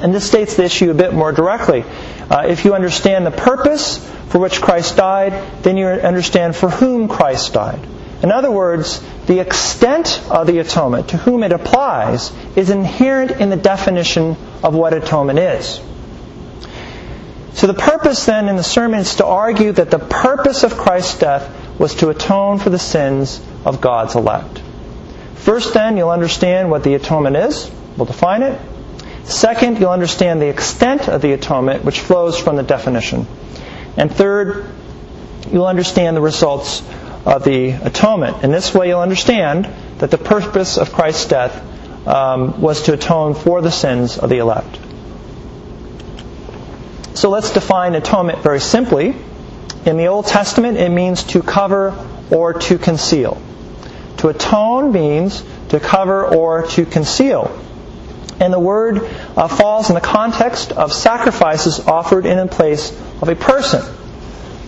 And 0.00 0.14
this 0.14 0.26
states 0.26 0.56
the 0.56 0.64
issue 0.64 0.90
a 0.90 0.94
bit 0.94 1.14
more 1.14 1.32
directly. 1.32 1.84
Uh, 2.30 2.46
if 2.48 2.64
you 2.64 2.74
understand 2.74 3.26
the 3.26 3.30
purpose 3.30 3.98
for 4.28 4.38
which 4.38 4.60
Christ 4.60 4.96
died, 4.96 5.62
then 5.62 5.76
you 5.76 5.86
understand 5.86 6.56
for 6.56 6.68
whom 6.68 7.08
Christ 7.08 7.52
died. 7.52 7.80
In 8.22 8.32
other 8.32 8.50
words, 8.50 9.02
the 9.26 9.38
extent 9.38 10.22
of 10.30 10.46
the 10.46 10.58
atonement, 10.58 11.10
to 11.10 11.16
whom 11.16 11.42
it 11.42 11.52
applies, 11.52 12.32
is 12.56 12.70
inherent 12.70 13.32
in 13.32 13.50
the 13.50 13.56
definition 13.56 14.36
of 14.62 14.74
what 14.74 14.94
atonement 14.94 15.38
is. 15.38 15.80
So 17.52 17.68
the 17.68 17.74
purpose 17.74 18.26
then 18.26 18.48
in 18.48 18.56
the 18.56 18.64
sermon 18.64 19.00
is 19.00 19.16
to 19.16 19.26
argue 19.26 19.72
that 19.72 19.90
the 19.90 19.98
purpose 19.98 20.64
of 20.64 20.76
Christ's 20.76 21.18
death 21.18 21.78
was 21.78 21.94
to 21.96 22.08
atone 22.08 22.58
for 22.58 22.70
the 22.70 22.78
sins 22.78 23.40
of 23.64 23.80
God's 23.80 24.16
elect. 24.16 24.60
First, 25.44 25.74
then, 25.74 25.98
you'll 25.98 26.08
understand 26.08 26.70
what 26.70 26.84
the 26.84 26.94
atonement 26.94 27.36
is. 27.36 27.70
We'll 27.98 28.06
define 28.06 28.42
it. 28.42 28.58
Second, 29.24 29.78
you'll 29.78 29.90
understand 29.90 30.40
the 30.40 30.48
extent 30.48 31.06
of 31.06 31.20
the 31.20 31.32
atonement, 31.32 31.84
which 31.84 32.00
flows 32.00 32.38
from 32.38 32.56
the 32.56 32.62
definition. 32.62 33.26
And 33.98 34.10
third, 34.10 34.64
you'll 35.52 35.66
understand 35.66 36.16
the 36.16 36.22
results 36.22 36.82
of 37.26 37.44
the 37.44 37.72
atonement. 37.72 38.42
In 38.42 38.52
this 38.52 38.72
way, 38.72 38.88
you'll 38.88 39.00
understand 39.00 39.68
that 39.98 40.10
the 40.10 40.16
purpose 40.16 40.78
of 40.78 40.94
Christ's 40.94 41.26
death 41.26 42.08
um, 42.08 42.62
was 42.62 42.84
to 42.84 42.94
atone 42.94 43.34
for 43.34 43.60
the 43.60 43.70
sins 43.70 44.16
of 44.16 44.30
the 44.30 44.38
elect. 44.38 44.78
So 47.12 47.28
let's 47.28 47.52
define 47.52 47.94
atonement 47.96 48.38
very 48.38 48.60
simply. 48.60 49.14
In 49.84 49.98
the 49.98 50.06
Old 50.06 50.24
Testament, 50.26 50.78
it 50.78 50.88
means 50.88 51.22
to 51.24 51.42
cover 51.42 51.94
or 52.30 52.54
to 52.54 52.78
conceal. 52.78 53.42
To 54.24 54.30
atone 54.30 54.90
means 54.90 55.44
to 55.68 55.78
cover 55.78 56.24
or 56.24 56.66
to 56.68 56.86
conceal. 56.86 57.60
And 58.40 58.50
the 58.50 58.58
word 58.58 59.02
uh, 59.36 59.48
falls 59.48 59.90
in 59.90 59.94
the 59.94 60.00
context 60.00 60.72
of 60.72 60.94
sacrifices 60.94 61.78
offered 61.80 62.24
in 62.24 62.38
the 62.38 62.46
place 62.46 62.90
of 63.20 63.28
a 63.28 63.36
person. 63.36 63.82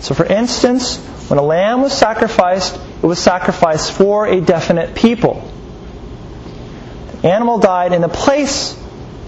So, 0.01 0.15
for 0.15 0.27
instance, 0.27 0.99
when 1.31 1.39
a 1.39 1.43
lamb 1.43 1.81
was 1.81 1.97
sacrificed, 1.97 2.79
it 3.03 3.07
was 3.07 3.19
sacrificed 3.19 3.93
for 3.93 4.27
a 4.27 4.43
definite 4.43 4.95
people. 4.95 5.51
The 7.23 7.33
animal 7.33 7.59
died 7.59 7.95
in 7.95 8.03
the 8.03 8.11
place 8.11 8.79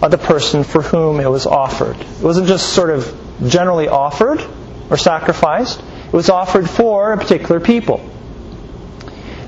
of 0.03 0.11
the 0.11 0.19
person 0.19 0.63
for 0.63 0.83
whom 0.83 1.21
it 1.21 1.31
was 1.31 1.47
offered. 1.47 1.99
It 1.99 2.21
wasn't 2.21 2.49
just 2.49 2.75
sort 2.75 2.91
of 2.91 3.19
generally 3.47 3.89
offered 3.89 4.45
or 4.91 4.99
sacrificed, 4.99 5.81
it 5.81 6.13
was 6.13 6.29
offered 6.29 6.69
for 6.69 7.15
a 7.15 7.17
particular 7.17 7.61
people. 7.61 8.07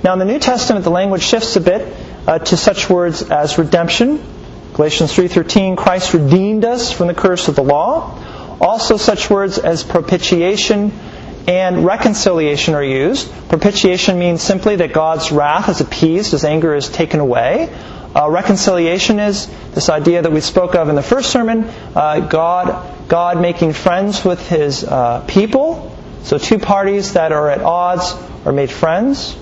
Now, 0.03 0.15
in 0.15 0.19
the 0.19 0.25
New 0.25 0.39
Testament, 0.39 0.85
the 0.85 0.91
language 0.91 1.23
shifts 1.23 1.57
a 1.57 1.61
bit 1.61 1.95
uh, 2.27 2.39
to 2.39 2.57
such 2.57 2.89
words 2.89 3.23
as 3.23 3.59
redemption. 3.59 4.23
Galatians 4.73 5.13
3:13, 5.13 5.77
Christ 5.77 6.15
redeemed 6.15 6.65
us 6.65 6.91
from 6.91 7.09
the 7.09 7.15
curse 7.15 7.49
of 7.49 7.57
the 7.57 7.63
law. 7.63 8.17
Also, 8.61 8.97
such 8.97 9.29
words 9.29 9.59
as 9.59 9.85
propitiation 9.85 10.93
and 11.47 11.85
reconciliation 11.85 12.75
are 12.75 12.85
used. 12.85 13.31
Propitiation 13.49 14.19
means 14.19 14.43
simply 14.43 14.77
that 14.77 14.93
God's 14.93 15.33
wrath 15.33 15.69
is 15.69 15.81
appeased, 15.81 16.33
His 16.33 16.45
anger 16.45 16.75
is 16.75 16.89
taken 16.89 17.21
away. 17.21 17.69
Uh, 18.15 18.29
reconciliation 18.29 19.19
is 19.19 19.49
this 19.73 19.89
idea 19.89 20.23
that 20.23 20.33
we 20.33 20.41
spoke 20.41 20.75
of 20.75 20.89
in 20.89 20.95
the 20.95 21.03
first 21.03 21.31
sermon 21.31 21.65
uh, 21.95 22.21
God, 22.21 23.09
God 23.09 23.41
making 23.41 23.73
friends 23.73 24.25
with 24.25 24.49
His 24.49 24.83
uh, 24.83 25.25
people. 25.29 25.97
So, 26.23 26.39
two 26.39 26.59
parties 26.59 27.15
that 27.15 27.33
are 27.33 27.51
at 27.51 27.61
odds 27.61 28.15
are 28.47 28.53
made 28.53 28.71
friends. 28.71 29.37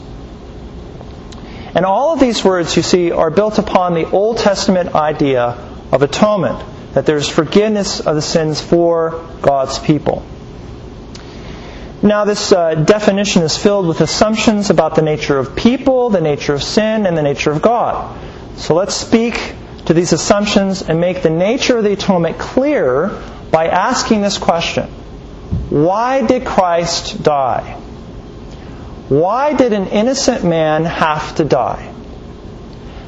And 1.75 1.85
all 1.85 2.15
of 2.15 2.21
these 2.21 2.45
words, 2.45 2.77
you 2.77 2.83
see, 2.83 3.11
are 3.11 3.31
built 3.31 3.59
upon 3.59 3.95
the 3.95 4.11
Old 4.11 4.39
Testament 4.39 4.95
idea 4.95 5.57
of 5.93 6.03
atonement, 6.03 6.63
that 6.95 7.07
there's 7.07 7.29
forgiveness 7.29 8.01
of 8.01 8.15
the 8.15 8.23
sins 8.23 8.61
for 8.61 9.27
God's 9.43 9.79
people. 9.79 10.25
Now, 12.01 12.25
this 12.25 12.53
uh, 12.53 12.75
definition 12.75 13.43
is 13.43 13.57
filled 13.57 13.89
with 13.89 14.01
assumptions 14.01 14.71
about 14.71 14.95
the 14.95 15.03
nature 15.03 15.37
of 15.37 15.57
people, 15.57 16.11
the 16.11 16.21
nature 16.21 16.55
of 16.55 16.63
sin, 16.63 17.07
and 17.07 17.17
the 17.17 17.23
nature 17.23 17.51
of 17.51 17.61
God. 17.61 18.17
So 18.57 18.75
let's 18.75 18.95
speak 18.95 19.55
to 19.87 19.95
these 19.95 20.13
assumptions 20.13 20.83
and 20.83 21.01
make 21.01 21.23
the 21.23 21.31
nature 21.31 21.79
of 21.79 21.85
the 21.85 21.93
atonement 21.93 22.39
clear 22.39 23.09
by 23.51 23.67
asking 23.67 24.21
this 24.21 24.39
question 24.39 24.85
Why 25.71 26.25
did 26.25 26.47
Christ 26.47 27.23
die? 27.23 27.81
Why 29.09 29.55
did 29.55 29.73
an 29.73 29.87
innocent 29.87 30.45
man 30.45 30.85
have 30.85 31.37
to 31.37 31.45
die? 31.45 31.95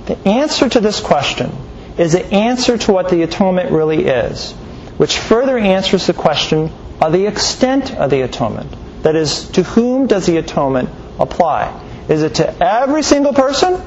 The 0.07 0.17
answer 0.27 0.69
to 0.69 0.81
this 0.81 0.99
question 1.01 1.53
is 1.99 2.13
the 2.13 2.25
answer 2.25 2.79
to 2.79 2.93
what 2.93 3.11
the 3.11 3.23
atonement 3.23 3.71
really 3.71 4.07
is, 4.07 4.53
which 4.97 5.19
further 5.19 5.59
answers 5.59 6.07
the 6.07 6.15
question 6.15 6.73
of 7.01 7.13
the 7.13 7.27
extent 7.27 7.95
of 7.95 8.11
the 8.11 8.23
atonement. 8.23 8.75
That 9.03 9.15
is, 9.15 9.49
to 9.51 9.63
whom 9.63 10.07
does 10.07 10.27
the 10.27 10.39
atonement 10.39 10.89
apply? 11.19 11.79
Is 12.09 12.23
it 12.23 12.37
to 12.37 12.65
every 12.65 13.03
single 13.03 13.35
person? 13.35 13.81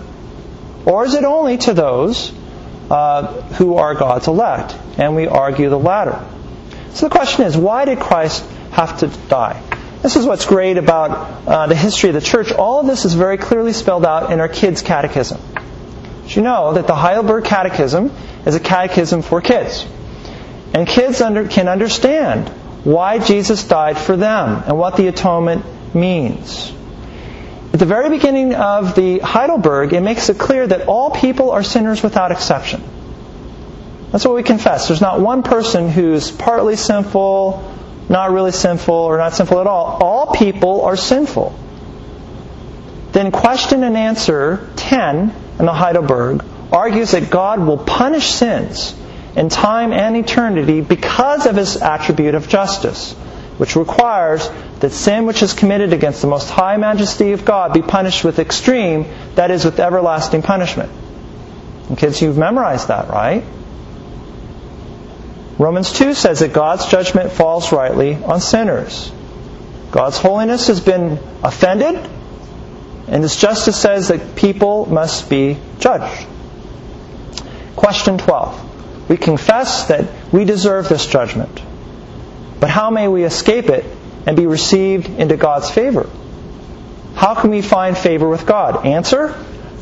Or 0.86 1.06
is 1.06 1.14
it 1.14 1.24
only 1.24 1.58
to 1.60 1.74
those 1.74 2.32
uh, 2.92 3.42
who 3.54 3.78
are 3.78 3.96
God's 3.96 4.28
elect? 4.28 4.76
And 4.98 5.16
we 5.16 5.28
argue 5.28 5.70
the 5.70 5.80
latter. 5.80 6.24
So 6.94 7.08
the 7.08 7.16
question 7.16 7.46
is, 7.46 7.58
why 7.58 7.86
did 7.86 8.00
Christ 8.00 8.46
have 8.72 9.00
to 9.00 9.08
die? 9.08 9.62
This 10.04 10.18
is 10.18 10.26
what's 10.26 10.46
great 10.46 10.78
about 10.78 11.48
uh, 11.48 11.68
the 11.68 11.76
history 11.76 12.10
of 12.10 12.16
the 12.16 12.20
church. 12.22 12.52
All 12.52 12.82
of 12.82 12.88
this 12.88 13.06
is 13.06 13.14
very 13.14 13.38
clearly 13.38 13.72
spelled 13.72 14.06
out 14.06 14.34
in 14.34 14.42
our 14.42 14.50
kids' 14.50 14.82
catechism. 14.82 15.40
You 16.28 16.42
know 16.42 16.74
that 16.74 16.88
the 16.88 16.94
Heidelberg 16.94 17.46
Catechism 17.46 18.12
is 18.46 18.54
a 18.54 18.60
catechism 18.60 19.22
for 19.22 19.40
kids? 19.40 19.88
And 20.74 20.86
kids 20.86 21.22
under, 21.22 21.48
can 21.48 21.70
understand 21.70 22.50
why 22.84 23.20
Jesus 23.20 23.64
died 23.64 23.98
for 23.98 24.18
them 24.18 24.64
and 24.68 24.78
what 24.78 24.98
the 24.98 25.08
atonement 25.08 25.64
means. 25.96 26.74
At 27.72 27.80
the 27.80 27.86
very 27.86 28.10
beginning 28.10 28.56
of 28.56 28.96
the 28.96 29.20
Heidelberg, 29.20 29.94
it 29.94 30.02
makes 30.02 30.28
it 30.28 30.38
clear 30.38 30.68
that 30.68 30.88
all 30.88 31.12
people 31.12 31.52
are 31.52 31.64
sinners 31.64 32.04
without 32.04 32.34
exception. 32.34 32.84
That's 34.12 34.26
what 34.26 34.36
we 34.36 34.44
confess. 34.44 34.90
There's 34.90 35.00
not 35.00 35.22
one 35.22 35.44
person 35.44 35.90
who's 35.90 36.30
partly 36.30 36.76
sinful, 36.76 37.73
not 38.10 38.32
really 38.32 38.52
sinful, 38.52 38.94
or 38.94 39.18
not 39.18 39.34
sinful 39.34 39.60
at 39.60 39.68
all. 39.68 39.98
All 40.02 40.34
people 40.34 40.82
are 40.82 40.98
sinful. 40.98 41.58
Then 43.12 43.32
question 43.32 43.84
and 43.84 43.96
answer 43.96 44.70
10 44.76 45.34
in 45.60 45.66
the 45.66 45.74
Heidelberg 45.74 46.44
argues 46.72 47.12
that 47.12 47.30
God 47.30 47.60
will 47.60 47.78
punish 47.78 48.32
sins 48.32 48.96
in 49.36 49.50
time 49.50 49.94
and 49.94 50.18
eternity 50.18 50.82
because 50.82 51.46
of 51.46 51.56
his 51.56 51.78
attribute 51.78 52.36
of 52.36 52.48
justice, 52.48 53.14
which 53.58 53.76
requires 53.76 54.50
that 54.80 54.92
sin 54.92 55.26
which 55.26 55.44
is 55.44 55.54
committed 55.54 55.94
against 55.94 56.22
the 56.22 56.28
most 56.28 56.50
high 56.50 56.78
majesty 56.78 57.32
of 57.32 57.46
God 57.46 57.74
be 57.74 57.82
punished 57.82 58.24
with 58.24 58.40
extreme, 58.40 59.06
that 59.36 59.52
is, 59.52 59.64
with 59.64 59.80
everlasting 59.80 60.42
punishment. 60.42 60.92
And 61.90 61.98
kids, 61.98 62.22
you've 62.22 62.38
memorized 62.38 62.88
that, 62.88 63.10
right? 63.10 63.44
Romans 65.58 65.92
2 65.94 66.14
says 66.14 66.40
that 66.40 66.54
God's 66.54 66.88
judgment 66.88 67.32
falls 67.32 67.72
rightly 67.72 68.16
on 68.16 68.42
sinners. 68.42 69.12
God's 69.92 70.18
holiness 70.18 70.68
has 70.68 70.80
been 70.80 71.20
offended, 71.44 71.96
and 73.08 73.22
His 73.22 73.36
justice 73.36 73.80
says 73.80 74.08
that 74.08 74.36
people 74.36 74.88
must 74.88 75.30
be 75.30 75.58
judged. 75.80 76.26
Question 77.76 78.18
12. 78.18 79.10
We 79.10 79.18
confess 79.18 79.90
that 79.90 80.34
we 80.34 80.46
deserve 80.46 80.90
this 80.90 81.06
judgment. 81.06 81.62
But 82.60 82.70
how 82.70 82.90
may 82.90 83.08
we 83.08 83.24
escape 83.24 83.70
it 83.70 83.86
and 84.26 84.36
be 84.38 84.48
received 84.48 85.08
into 85.08 85.38
God's 85.38 85.70
favor? 85.70 86.10
How 87.14 87.36
can 87.36 87.52
we 87.52 87.62
find 87.62 87.98
favor 87.98 88.28
with 88.28 88.46
God? 88.46 88.86
Answer 88.86 89.36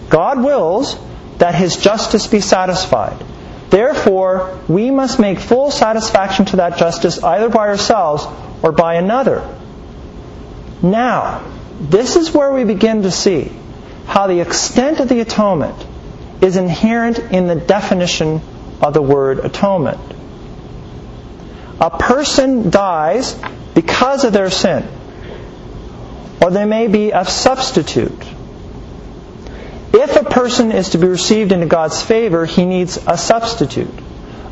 God 0.10 0.44
wills 0.44 0.98
that 1.38 1.56
His 1.56 1.78
justice 1.78 2.28
be 2.28 2.42
satisfied. 2.42 3.24
Therefore, 3.72 4.60
we 4.68 4.92
must 4.92 5.18
make 5.18 5.40
full 5.40 5.72
satisfaction 5.72 6.46
to 6.48 6.58
that 6.58 6.78
justice 6.78 7.24
either 7.24 7.48
by 7.48 7.70
ourselves 7.70 8.28
or 8.62 8.74
by 8.74 8.96
another. 8.96 9.48
Now, 10.82 11.50
this 11.80 12.18
is 12.18 12.34
where 12.34 12.52
we 12.52 12.66
begin 12.66 13.04
to 13.04 13.12
see 13.12 13.50
how 14.06 14.28
the 14.28 14.42
extent 14.42 15.00
of 15.00 15.08
the 15.08 15.22
atonement 15.22 15.86
is 16.42 16.58
inherent 16.58 17.20
in 17.20 17.48
the 17.48 17.56
definition 17.56 18.42
of 18.82 18.94
the 18.94 19.02
word 19.02 19.40
atonement. 19.40 20.00
A 21.80 21.90
person 21.92 22.72
dies 22.72 23.40
because 23.74 24.26
of 24.26 24.34
their 24.34 24.50
sin, 24.50 24.86
or 26.42 26.52
they 26.52 26.66
may 26.66 26.88
be 26.88 27.12
a 27.12 27.24
substitute 27.24 28.21
if 29.94 30.16
a 30.16 30.24
person 30.24 30.72
is 30.72 30.90
to 30.90 30.98
be 30.98 31.08
received 31.08 31.52
into 31.52 31.66
God's 31.66 32.02
favor, 32.02 32.46
he 32.46 32.66
needs 32.66 32.98
a 33.08 33.18
substitute. 33.18 33.94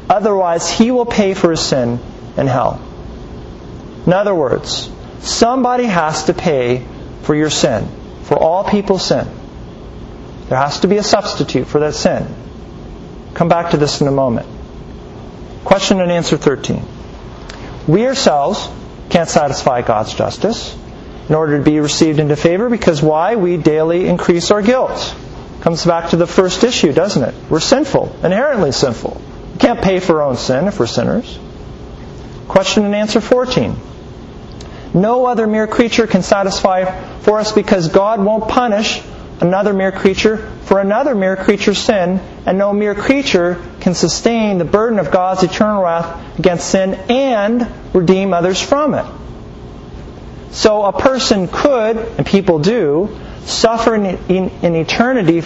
Otherwise, 0.10 0.70
he 0.70 0.92
will 0.92 1.06
pay 1.06 1.34
for 1.34 1.52
his 1.52 1.62
sin 1.62 2.00
in 2.36 2.48
hell. 2.48 2.82
In 4.06 4.14
other 4.14 4.34
words, 4.34 4.90
somebody 5.20 5.86
has 5.86 6.26
to 6.26 6.34
pay 6.34 6.86
for 7.24 7.36
your 7.36 7.50
sin, 7.50 7.88
for 8.24 8.38
all 8.38 8.64
people's 8.64 9.06
sin. 9.06 9.28
There 10.50 10.58
has 10.58 10.80
to 10.82 10.88
be 10.88 10.98
a 10.98 11.04
substitute 11.04 11.68
for 11.68 11.80
that 11.82 11.94
sin. 11.94 12.28
Come 13.36 13.50
back 13.50 13.72
to 13.72 13.78
this 13.78 14.02
in 14.02 14.08
a 14.08 14.12
moment. 14.12 14.48
Question 15.64 16.02
and 16.02 16.12
answer 16.12 16.38
13. 16.38 16.84
We 17.88 18.08
ourselves 18.08 18.68
can't 19.10 19.30
satisfy 19.30 19.84
God's 19.84 20.14
justice 20.14 20.76
in 21.28 21.36
order 21.36 21.60
to 21.60 21.64
be 21.64 21.80
received 21.80 22.20
into 22.20 22.36
favor 22.36 22.70
because 22.70 23.02
why? 23.02 23.36
We 23.36 23.58
daily 23.58 24.08
increase 24.08 24.50
our 24.52 24.62
guilt. 24.62 25.16
Comes 25.62 25.86
back 25.86 26.12
to 26.12 26.16
the 26.16 26.28
first 26.28 26.64
issue, 26.64 26.94
doesn't 26.94 27.22
it? 27.22 27.36
We're 27.50 27.60
sinful, 27.60 28.16
inherently 28.24 28.72
sinful. 28.72 29.22
We 29.54 29.60
can't 29.60 29.82
pay 29.82 30.00
for 30.00 30.22
our 30.22 30.30
own 30.30 30.38
sin 30.38 30.68
if 30.68 30.80
we're 30.80 30.88
sinners. 30.88 31.38
Question 32.48 32.86
and 32.86 32.96
answer 32.96 33.20
14. 33.20 33.76
No 34.94 35.26
other 35.26 35.46
mere 35.48 35.68
creature 35.68 36.08
can 36.08 36.24
satisfy 36.24 36.86
for 37.20 37.40
us 37.40 37.52
because 37.52 37.90
God 37.90 38.24
won't 38.24 38.48
punish 38.48 39.02
another 39.42 39.74
mere 39.74 39.92
creature 39.92 40.52
for 40.64 40.80
another 40.80 41.16
mere 41.16 41.36
creature's 41.36 41.78
sin, 41.78 42.20
and 42.46 42.58
no 42.58 42.74
mere 42.74 42.96
creature 42.96 43.64
can 43.82 43.94
sustain 43.94 44.58
the 44.58 44.66
burden 44.66 45.00
of 45.00 45.12
God's 45.12 45.44
eternal 45.44 45.84
wrath 45.84 46.40
against 46.40 46.70
sin 46.70 46.94
and 47.10 47.68
redeem 47.94 48.34
others 48.34 48.62
from 48.62 48.94
it. 48.94 49.06
So 50.52 50.84
a 50.84 50.94
person 50.94 51.48
could, 51.48 51.98
and 51.98 52.26
people 52.26 52.60
do, 52.60 53.18
suffer 53.46 53.96
in, 53.96 54.06
in, 54.06 54.50
in 54.62 54.76
eternity 54.76 55.44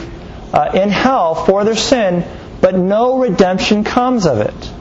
uh, 0.54 0.72
in 0.74 0.90
hell 0.90 1.36
for 1.36 1.64
their 1.64 1.76
sin, 1.76 2.24
but 2.62 2.76
no 2.76 3.20
redemption 3.20 3.84
comes 3.84 4.26
of 4.26 4.40
it. 4.40 4.72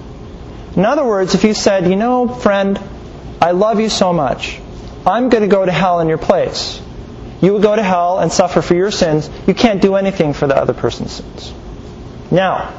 In 0.77 0.85
other 0.85 1.05
words, 1.05 1.35
if 1.35 1.45
you 1.45 1.55
said, 1.55 1.89
you 1.89 1.97
know, 1.97 2.29
friend, 2.29 2.81
I 3.41 3.53
love 3.53 3.81
you 3.81 3.89
so 3.89 4.13
much, 4.13 4.61
I'm 5.07 5.29
going 5.29 5.43
to 5.43 5.49
go 5.49 5.65
to 5.65 5.73
hell 5.73 6.01
in 6.01 6.09
your 6.09 6.19
place. 6.19 6.81
You 7.41 7.55
would 7.55 7.63
go 7.63 7.75
to 7.75 7.83
hell 7.83 8.21
and 8.21 8.33
suffer 8.33 8.63
for 8.63 8.75
your 8.75 8.91
sins. 8.91 9.29
You 9.47 9.55
can't 9.55 9.83
do 9.83 9.97
anything 9.97 10.33
for 10.33 10.47
the 10.47 10.57
other 10.57 10.73
person's 10.73 11.13
sins. 11.13 11.53
Now, 12.31 12.73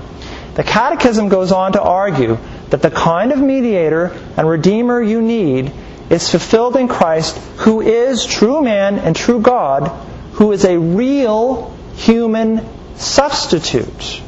The 0.55 0.63
Catechism 0.63 1.29
goes 1.29 1.51
on 1.51 1.73
to 1.73 1.81
argue 1.81 2.37
that 2.69 2.81
the 2.81 2.91
kind 2.91 3.31
of 3.31 3.39
mediator 3.39 4.15
and 4.37 4.47
redeemer 4.47 5.01
you 5.01 5.21
need 5.21 5.71
is 6.11 6.29
fulfilled 6.29 6.75
in 6.75 6.87
Christ, 6.87 7.37
who 7.57 7.81
is 7.81 8.23
true 8.25 8.61
man 8.61 8.99
and 8.99 9.15
true 9.15 9.39
God, 9.39 9.91
who 10.33 10.51
is 10.51 10.65
a 10.65 10.77
real 10.77 11.75
human 11.95 12.67
substitute 12.97 14.21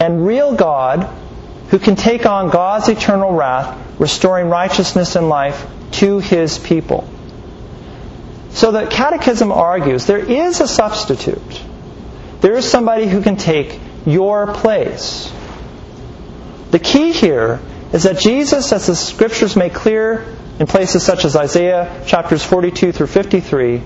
and 0.00 0.26
real 0.26 0.54
God 0.54 1.04
who 1.68 1.78
can 1.78 1.96
take 1.96 2.26
on 2.26 2.50
God's 2.50 2.88
eternal 2.88 3.32
wrath, 3.32 3.78
restoring 3.98 4.48
righteousness 4.48 5.16
and 5.16 5.28
life 5.28 5.66
to 5.92 6.18
his 6.18 6.58
people. 6.58 7.08
So 8.50 8.72
the 8.72 8.86
Catechism 8.86 9.50
argues 9.50 10.06
there 10.06 10.18
is 10.18 10.60
a 10.60 10.68
substitute. 10.68 11.62
There 12.40 12.54
is 12.56 12.70
somebody 12.70 13.06
who 13.06 13.22
can 13.22 13.36
take 13.36 13.80
your 14.04 14.52
place. 14.52 15.32
The 16.70 16.78
key 16.78 17.12
here 17.12 17.60
is 17.92 18.02
that 18.02 18.18
Jesus, 18.18 18.72
as 18.72 18.86
the 18.86 18.96
scriptures 18.96 19.56
make 19.56 19.72
clear 19.72 20.26
in 20.58 20.66
places 20.66 21.02
such 21.02 21.24
as 21.24 21.36
Isaiah 21.36 22.02
chapters 22.06 22.44
42 22.44 22.92
through 22.92 23.06
53, 23.06 23.82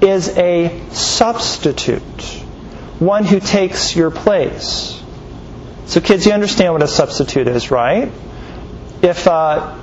is 0.00 0.28
a 0.36 0.80
substitute, 0.90 2.22
one 2.98 3.24
who 3.24 3.40
takes 3.40 3.94
your 3.94 4.10
place. 4.10 5.00
So, 5.86 6.00
kids, 6.00 6.24
you 6.26 6.32
understand 6.32 6.72
what 6.72 6.82
a 6.82 6.88
substitute 6.88 7.48
is, 7.48 7.70
right? 7.70 8.10
If 9.02 9.26
uh, 9.26 9.76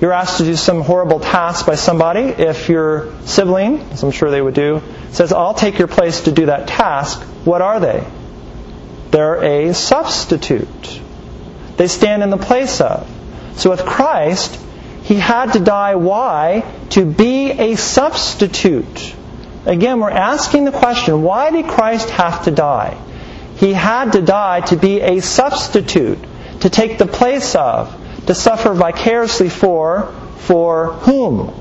you're 0.00 0.12
asked 0.12 0.38
to 0.38 0.44
do 0.44 0.56
some 0.56 0.80
horrible 0.80 1.20
task 1.20 1.66
by 1.66 1.76
somebody, 1.76 2.20
if 2.20 2.68
your 2.68 3.14
sibling, 3.24 3.80
as 3.92 4.02
I'm 4.02 4.10
sure 4.10 4.30
they 4.30 4.42
would 4.42 4.54
do, 4.54 4.82
says, 5.12 5.32
I'll 5.32 5.54
take 5.54 5.78
your 5.78 5.88
place 5.88 6.22
to 6.22 6.32
do 6.32 6.46
that 6.46 6.66
task, 6.66 7.22
what 7.44 7.62
are 7.62 7.80
they? 7.80 8.04
They're 9.10 9.68
a 9.68 9.74
substitute. 9.74 11.00
They 11.76 11.86
stand 11.86 12.22
in 12.22 12.30
the 12.30 12.36
place 12.36 12.80
of. 12.80 13.08
So 13.56 13.70
with 13.70 13.84
Christ, 13.86 14.60
He 15.04 15.14
had 15.14 15.52
to 15.52 15.60
die. 15.60 15.94
Why? 15.94 16.64
To 16.90 17.04
be 17.04 17.52
a 17.52 17.76
substitute. 17.76 19.14
Again, 19.66 20.00
we're 20.00 20.10
asking 20.10 20.64
the 20.64 20.72
question, 20.72 21.22
why 21.22 21.50
did 21.50 21.66
Christ 21.66 22.10
have 22.10 22.44
to 22.44 22.50
die? 22.50 22.98
He 23.56 23.72
had 23.72 24.12
to 24.12 24.20
die 24.20 24.60
to 24.62 24.76
be 24.76 25.00
a 25.00 25.20
substitute, 25.20 26.18
to 26.60 26.68
take 26.68 26.98
the 26.98 27.06
place 27.06 27.54
of, 27.54 27.94
to 28.26 28.34
suffer 28.34 28.74
vicariously 28.74 29.48
for, 29.48 30.12
for 30.38 30.92
whom? 30.92 31.54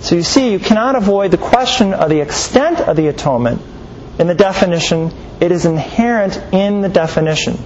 So 0.00 0.16
you 0.16 0.22
see, 0.22 0.50
you 0.50 0.58
cannot 0.58 0.96
avoid 0.96 1.30
the 1.30 1.38
question 1.38 1.92
of 1.92 2.08
the 2.08 2.20
extent 2.20 2.80
of 2.80 2.96
the 2.96 3.08
atonement 3.08 3.60
in 4.18 4.26
the 4.26 4.34
definition. 4.34 5.12
It 5.40 5.52
is 5.52 5.66
inherent 5.66 6.36
in 6.52 6.80
the 6.80 6.88
definition. 6.88 7.58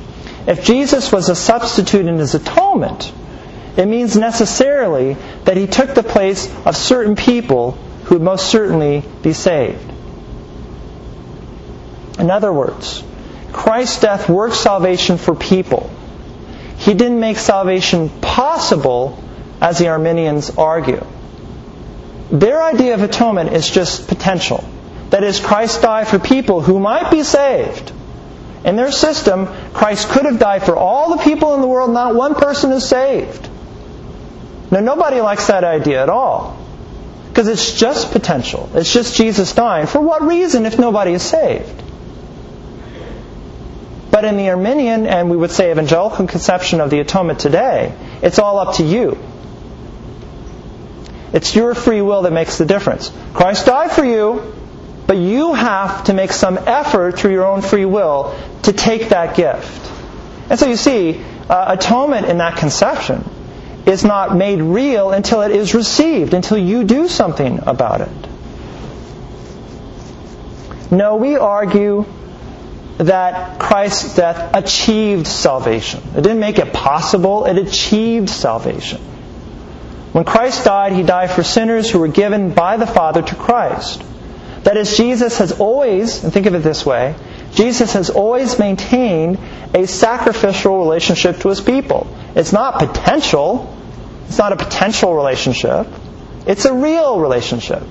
If 0.47 0.65
Jesus 0.65 1.11
was 1.11 1.31
a 1.31 1.35
substitute 1.35 2.07
in 2.07 2.19
his 2.19 2.35
atonement, 2.35 3.13
it 3.77 3.87
means 3.87 4.17
necessarily 4.17 5.15
that 5.45 5.57
he 5.57 5.67
took 5.67 5.95
the 5.95 6.03
place 6.03 6.53
of 6.67 6.77
certain 6.77 7.17
people 7.17 7.79
who 8.05 8.15
would 8.15 8.23
most 8.23 8.49
certainly 8.49 9.03
be 9.23 9.33
saved. 9.33 9.93
In 12.19 12.31
other 12.31 12.53
words, 12.53 13.03
Christ's 13.53 14.01
death 14.01 14.29
worked 14.29 14.57
salvation 14.57 15.19
for 15.19 15.35
people. 15.35 15.91
He 16.77 16.95
didn't 16.95 17.21
make 17.21 17.39
salvation 17.39 18.09
possible, 18.21 19.23
as 19.61 19.79
the 19.79 19.89
Arminians 19.89 20.51
argue. 20.51 21.05
Their 22.31 22.63
idea 22.63 22.95
of 22.95 23.03
atonement 23.03 23.53
is 23.53 23.69
just 23.71 24.09
potential. 24.09 24.65
That 25.11 25.23
is, 25.23 25.41
Christ 25.41 25.83
died 25.83 26.09
for 26.09 26.19
people 26.19 26.61
who 26.61 26.81
might 26.81 27.11
be 27.11 27.23
saved. 27.23 27.93
In 28.65 28.77
their 28.77 28.91
system, 28.91 29.47
Christ 29.73 30.09
could 30.09 30.25
have 30.25 30.39
died 30.39 30.65
for 30.65 30.75
all 30.77 31.17
the 31.17 31.23
people 31.23 31.55
in 31.55 31.61
the 31.61 31.67
world, 31.67 31.93
not 31.93 32.15
one 32.15 32.35
person 32.35 32.73
is 32.73 32.89
saved. 32.89 33.49
Now, 34.71 34.81
nobody 34.81 35.21
likes 35.21 35.47
that 35.49 35.65
idea 35.65 36.03
at 36.03 36.09
all. 36.09 36.64
Because 37.35 37.49
it's 37.49 37.73
just 37.73 38.13
potential. 38.13 38.71
It's 38.75 38.93
just 38.93 39.17
Jesus 39.17 39.53
dying. 39.55 39.89
For 39.89 40.01
what 40.01 40.23
reason 40.23 40.67
if 40.67 40.79
nobody 40.79 41.15
is 41.15 41.23
saved? 41.25 41.83
But 44.13 44.25
in 44.25 44.37
the 44.37 44.51
Arminian 44.51 45.09
and 45.09 45.29
we 45.29 45.37
would 45.37 45.51
say 45.51 45.73
evangelical 45.73 46.29
conception 46.29 46.81
of 46.81 46.91
the 46.91 47.01
atonement 47.01 47.41
today, 47.41 47.93
it's 48.23 48.39
all 48.39 48.61
up 48.61 48.77
to 48.77 48.85
you. 48.85 49.19
It's 51.33 51.57
your 51.57 51.75
free 51.75 52.03
will 52.03 52.23
that 52.23 52.33
makes 52.33 52.59
the 52.59 52.67
difference. 52.67 53.11
Christ 53.33 53.67
died 53.67 53.91
for 53.91 54.05
you, 54.05 54.55
but 55.09 55.17
you 55.17 55.55
have 55.55 56.05
to 56.05 56.15
make 56.15 56.31
some 56.31 56.57
effort 56.57 57.19
through 57.19 57.33
your 57.33 57.47
own 57.47 57.63
free 57.63 57.85
will 57.85 58.39
to 58.63 58.73
take 58.73 59.09
that 59.09 59.37
gift. 59.37 59.91
And 60.51 60.61
so 60.61 60.69
you 60.69 60.77
see, 60.77 61.21
uh, 61.51 61.75
atonement 61.77 62.27
in 62.27 62.39
that 62.39 62.59
conception 62.59 63.29
is 63.87 64.05
not 64.05 64.37
made 64.37 64.61
real 64.61 65.11
until 65.11 65.43
it 65.43 65.51
is 65.51 65.75
received, 65.75 66.35
until 66.35 66.59
you 66.59 66.85
do 66.85 67.09
something 67.09 67.61
about 67.67 68.01
it. 68.01 68.09
No, 70.91 71.17
we 71.17 71.37
argue 71.37 72.07
that 72.99 73.59
Christ's 73.59 74.15
death 74.15 74.55
achieved 74.55 75.27
salvation. 75.27 76.01
It 76.17 76.23
didn't 76.23 76.41
make 76.41 76.59
it 76.59 76.73
possible, 76.73 77.45
it 77.47 77.59
achieved 77.59 78.31
salvation. 78.31 79.01
When 80.13 80.25
Christ 80.25 80.65
died, 80.65 80.93
he 80.93 81.03
died 81.03 81.33
for 81.33 81.43
sinners 81.43 81.91
who 81.91 81.99
were 81.99 82.09
given 82.09 82.55
by 82.55 82.77
the 82.77 82.87
Father 82.87 83.21
to 83.21 83.35
Christ. 83.35 84.03
That 84.63 84.77
is, 84.77 84.97
Jesus 84.97 85.39
has 85.39 85.59
always, 85.59 86.23
and 86.23 86.33
think 86.33 86.47
of 86.47 86.55
it 86.55 86.63
this 86.63 86.87
way, 86.87 87.17
Jesus 87.55 87.93
has 87.95 88.11
always 88.11 88.59
maintained 88.59 89.39
a 89.75 89.87
sacrificial 89.87 90.79
relationship 90.79 91.41
to 91.41 91.49
his 91.49 91.61
people. 91.61 92.07
It's 92.35 92.53
not 92.53 92.79
potential. 92.79 93.74
It's 94.27 94.39
not 94.39 94.53
a 94.53 94.57
potential 94.57 95.15
relationship. 95.15 95.87
It's 96.47 96.65
a 96.65 96.75
real 96.75 97.21
relationship. 97.21 97.83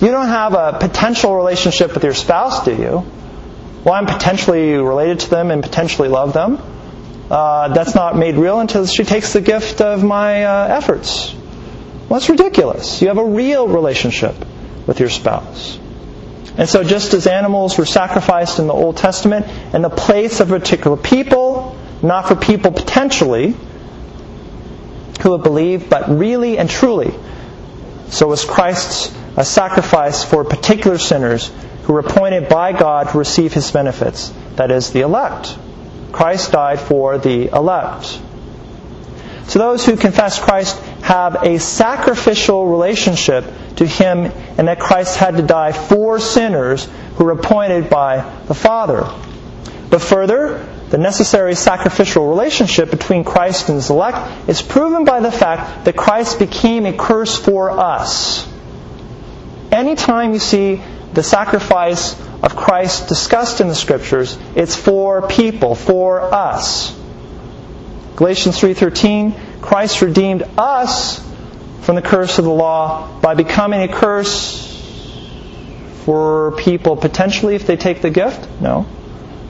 You 0.00 0.08
don't 0.08 0.28
have 0.28 0.54
a 0.54 0.78
potential 0.80 1.36
relationship 1.36 1.94
with 1.94 2.04
your 2.04 2.14
spouse, 2.14 2.64
do 2.64 2.74
you? 2.74 3.04
well, 3.84 3.94
I'm 3.94 4.06
potentially 4.06 4.72
related 4.74 5.20
to 5.20 5.30
them 5.30 5.50
and 5.50 5.62
potentially 5.62 6.08
love 6.08 6.32
them. 6.32 6.60
Uh, 7.30 7.68
that's 7.68 7.94
not 7.94 8.16
made 8.16 8.34
real 8.34 8.60
until 8.60 8.86
she 8.86 9.04
takes 9.04 9.32
the 9.32 9.40
gift 9.40 9.80
of 9.80 10.02
my 10.02 10.44
uh, 10.44 10.76
efforts. 10.76 11.32
Well, 11.32 12.18
that's 12.18 12.28
ridiculous. 12.28 13.00
You 13.00 13.08
have 13.08 13.18
a 13.18 13.24
real 13.24 13.68
relationship 13.68 14.34
with 14.86 15.00
your 15.00 15.08
spouse. 15.08 15.78
And 16.58 16.68
so, 16.68 16.82
just 16.82 17.14
as 17.14 17.26
animals 17.26 17.78
were 17.78 17.86
sacrificed 17.86 18.58
in 18.58 18.66
the 18.66 18.74
Old 18.74 18.96
Testament 18.96 19.46
in 19.72 19.82
the 19.82 19.90
place 19.90 20.40
of 20.40 20.48
particular 20.48 20.96
people, 20.96 21.78
not 22.02 22.26
for 22.26 22.34
people 22.34 22.72
potentially 22.72 23.54
who 25.20 25.30
would 25.30 25.42
believe, 25.42 25.88
but 25.90 26.08
really 26.08 26.58
and 26.58 26.68
truly, 26.68 27.14
so 28.08 28.26
was 28.26 28.44
Christ's 28.44 29.14
a 29.36 29.44
sacrifice 29.44 30.24
for 30.24 30.44
particular 30.44 30.98
sinners 30.98 31.50
who 31.84 31.92
were 31.92 32.00
appointed 32.00 32.48
by 32.48 32.72
God 32.72 33.10
to 33.10 33.18
receive 33.18 33.52
his 33.52 33.70
benefits, 33.70 34.32
that 34.56 34.70
is, 34.70 34.90
the 34.90 35.00
elect. 35.00 35.56
Christ 36.12 36.52
died 36.52 36.80
for 36.80 37.18
the 37.18 37.48
elect. 37.48 38.20
So 39.46 39.58
those 39.58 39.86
who 39.86 39.96
confess 39.96 40.38
Christ 40.38 40.78
have 41.02 41.42
a 41.42 41.58
sacrificial 41.58 42.66
relationship 42.66 43.44
to 43.76 43.86
him 43.86 44.30
and 44.58 44.68
that 44.68 44.78
Christ 44.78 45.16
had 45.16 45.36
to 45.36 45.42
die 45.42 45.72
for 45.72 46.20
sinners 46.20 46.88
who 47.16 47.24
were 47.24 47.32
appointed 47.32 47.88
by 47.88 48.18
the 48.46 48.54
Father. 48.54 49.08
But 49.88 50.02
further, 50.02 50.68
the 50.90 50.98
necessary 50.98 51.54
sacrificial 51.54 52.28
relationship 52.28 52.90
between 52.90 53.22
Christ 53.22 53.68
and 53.68 53.76
his 53.76 53.90
elect 53.90 54.48
is 54.48 54.60
proven 54.60 55.04
by 55.04 55.20
the 55.20 55.30
fact 55.30 55.84
that 55.84 55.96
Christ 55.96 56.40
became 56.40 56.84
a 56.84 56.92
curse 56.92 57.36
for 57.36 57.70
us. 57.70 58.46
Anytime 59.70 60.32
you 60.32 60.40
see 60.40 60.82
the 61.12 61.22
sacrifice 61.22 62.20
of 62.42 62.56
Christ 62.56 63.08
discussed 63.08 63.60
in 63.60 63.68
the 63.68 63.74
scriptures, 63.74 64.36
it's 64.56 64.74
for 64.74 65.28
people, 65.28 65.76
for 65.76 66.20
us. 66.34 66.92
Galatians 68.16 68.58
3:13, 68.58 69.34
Christ 69.60 70.02
redeemed 70.02 70.42
us 70.58 71.24
from 71.82 71.94
the 71.94 72.02
curse 72.02 72.38
of 72.38 72.44
the 72.44 72.50
law 72.50 73.08
by 73.20 73.34
becoming 73.34 73.82
a 73.82 73.88
curse 73.88 74.66
for 76.04 76.52
people 76.58 76.96
potentially 76.96 77.54
if 77.54 77.66
they 77.66 77.76
take 77.76 78.02
the 78.02 78.10
gift? 78.10 78.48
No. 78.60 78.86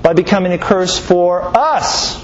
By 0.03 0.13
becoming 0.15 0.53
a 0.53 0.59
curse 0.59 0.99
for 0.99 1.43
us. 1.57 2.19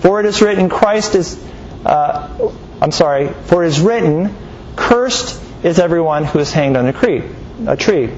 For 0.00 0.20
it 0.20 0.26
is 0.26 0.40
written, 0.42 0.68
Christ 0.68 1.14
is, 1.14 1.42
uh, 1.84 2.52
I'm 2.80 2.90
sorry, 2.90 3.28
for 3.44 3.64
it 3.64 3.68
is 3.68 3.80
written, 3.80 4.34
cursed 4.76 5.40
is 5.62 5.78
everyone 5.78 6.24
who 6.24 6.38
is 6.38 6.52
hanged 6.52 6.76
on 6.76 6.86
a 6.86 6.92
tree. 6.92 7.22
A 7.66 7.76
tree. 7.76 8.10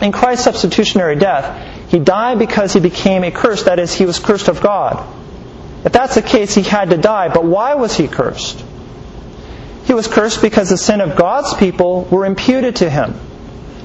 In 0.00 0.12
Christ's 0.12 0.44
substitutionary 0.44 1.16
death, 1.16 1.90
he 1.90 1.98
died 1.98 2.38
because 2.38 2.72
he 2.72 2.80
became 2.80 3.24
a 3.24 3.30
curse. 3.30 3.62
That 3.62 3.78
is, 3.78 3.94
he 3.94 4.04
was 4.04 4.18
cursed 4.18 4.48
of 4.48 4.60
God. 4.60 5.06
If 5.84 5.92
that's 5.92 6.16
the 6.16 6.22
case, 6.22 6.54
he 6.54 6.62
had 6.62 6.90
to 6.90 6.96
die. 6.96 7.28
But 7.28 7.44
why 7.44 7.74
was 7.76 7.96
he 7.96 8.08
cursed? 8.08 8.62
He 9.84 9.94
was 9.94 10.08
cursed 10.08 10.42
because 10.42 10.68
the 10.68 10.76
sin 10.76 11.00
of 11.00 11.14
God's 11.14 11.54
people 11.54 12.02
were 12.10 12.26
imputed 12.26 12.76
to 12.76 12.90
him. 12.90 13.14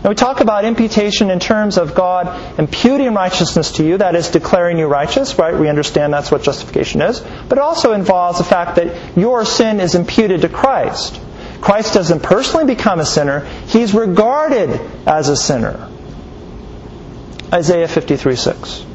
Now 0.04 0.10
we 0.10 0.16
talk 0.16 0.40
about 0.40 0.66
imputation 0.66 1.30
in 1.30 1.40
terms 1.40 1.78
of 1.78 1.94
God 1.94 2.60
imputing 2.60 3.14
righteousness 3.14 3.74
to 3.74 3.86
you, 3.86 4.00
that 4.00 4.16
is 4.16 4.30
declaring 4.30 4.80
you 4.80 4.88
righteous, 4.88 5.38
right? 5.38 5.56
We 5.56 5.70
understand 5.70 6.12
that's 6.12 6.32
what 6.32 6.42
justification 6.42 7.02
is. 7.02 7.20
But 7.20 7.60
it 7.60 7.62
also 7.62 7.94
involves 7.94 8.40
the 8.40 8.44
fact 8.44 8.78
that 8.78 9.16
your 9.16 9.46
sin 9.46 9.80
is 9.80 9.94
imputed 9.94 10.42
to 10.42 10.50
Christ. 10.50 11.20
Christ 11.62 11.94
doesn't 11.94 12.24
personally 12.24 12.66
become 12.66 13.00
a 13.00 13.06
sinner, 13.06 13.46
he's 13.68 13.94
regarded 13.94 14.70
as 15.06 15.30
a 15.30 15.38
sinner. 15.38 15.88
Isaiah 17.54 17.88
53 17.88 18.36
6. 18.36 18.86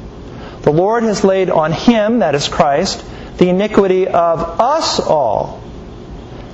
The 0.62 0.72
Lord 0.72 1.04
has 1.04 1.22
laid 1.22 1.50
on 1.50 1.72
him, 1.72 2.18
that 2.18 2.34
is 2.34 2.48
Christ, 2.48 3.04
the 3.38 3.48
iniquity 3.48 4.08
of 4.08 4.60
us 4.60 4.98
all. 4.98 5.62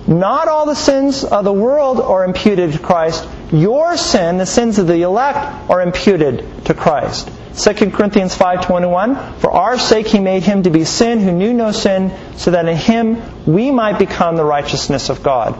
Not 0.06 0.48
all 0.48 0.66
the 0.66 0.74
sins 0.74 1.24
of 1.24 1.44
the 1.44 1.52
world 1.52 2.00
are 2.00 2.24
imputed 2.24 2.72
to 2.72 2.78
Christ. 2.78 3.26
Your 3.52 3.98
sin, 3.98 4.38
the 4.38 4.46
sins 4.46 4.78
of 4.78 4.86
the 4.86 5.02
elect, 5.02 5.70
are 5.70 5.82
imputed 5.82 6.64
to 6.64 6.74
Christ. 6.74 7.30
2 7.54 7.90
Corinthians 7.92 8.34
5:21 8.34 9.40
For 9.40 9.50
our 9.50 9.78
sake 9.78 10.06
he 10.06 10.18
made 10.20 10.42
him 10.42 10.62
to 10.62 10.70
be 10.70 10.84
sin 10.84 11.20
who 11.20 11.32
knew 11.32 11.52
no 11.52 11.70
sin 11.70 12.12
so 12.36 12.50
that 12.52 12.66
in 12.66 12.76
him 12.76 13.22
we 13.44 13.70
might 13.70 13.98
become 13.98 14.36
the 14.36 14.44
righteousness 14.44 15.10
of 15.10 15.22
God. 15.22 15.54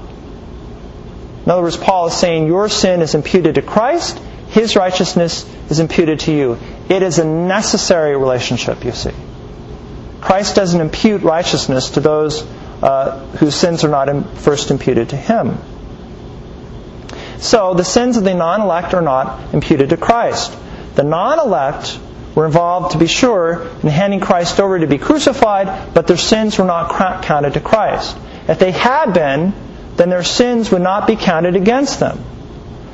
In 1.45 1.51
other 1.51 1.63
words, 1.63 1.77
Paul 1.77 2.07
is 2.07 2.15
saying 2.15 2.47
your 2.47 2.71
sin 2.71 3.03
is 3.03 3.15
imputed 3.15 3.57
to 3.57 3.63
Christ, 3.63 4.19
his 4.49 4.75
righteousness 4.75 5.45
is 5.69 5.81
imputed 5.81 6.21
to 6.21 6.33
you. 6.33 6.59
It 6.89 7.03
is 7.03 7.19
a 7.19 7.27
necessary 7.27 8.17
relationship, 8.17 8.85
you 8.85 8.93
see. 8.93 9.13
Christ 10.23 10.55
doesn't 10.55 10.81
impute 10.81 11.23
righteousness 11.23 11.91
to 11.91 12.01
those 12.01 12.43
uh, 12.83 13.19
whose 13.39 13.55
sins 13.55 13.85
are 13.85 13.89
not 13.89 14.09
first 14.39 14.71
imputed 14.71 15.11
to 15.11 15.17
him. 15.17 15.59
So 17.43 17.75
the 17.75 17.85
sins 17.85 18.17
of 18.17 18.23
the 18.23 18.35
non 18.35 18.61
elect 18.61 18.95
are 18.95 19.03
not 19.03 19.53
imputed 19.53 19.91
to 19.91 19.97
Christ. 19.97 20.57
The 20.95 21.03
non 21.03 21.41
elect 21.41 21.99
were 22.37 22.47
involved, 22.47 22.93
to 22.93 22.99
be 22.99 23.09
sure, 23.09 23.69
in 23.83 23.89
handing 23.89 24.21
Christ 24.21 24.61
over 24.61 24.79
to 24.79 24.87
be 24.87 24.97
crucified, 24.97 25.93
but 25.93 26.07
their 26.07 26.17
sins 26.17 26.57
were 26.57 26.65
not 26.65 27.23
counted 27.23 27.55
to 27.55 27.61
Christ. 27.61 28.17
If 28.49 28.61
they 28.61 28.71
had 28.71 29.13
been, 29.13 29.53
then 29.97 30.09
their 30.09 30.23
sins 30.23 30.71
would 30.71 30.83
not 30.83 31.09
be 31.09 31.17
counted 31.17 31.57
against 31.57 31.99
them. 31.99 32.25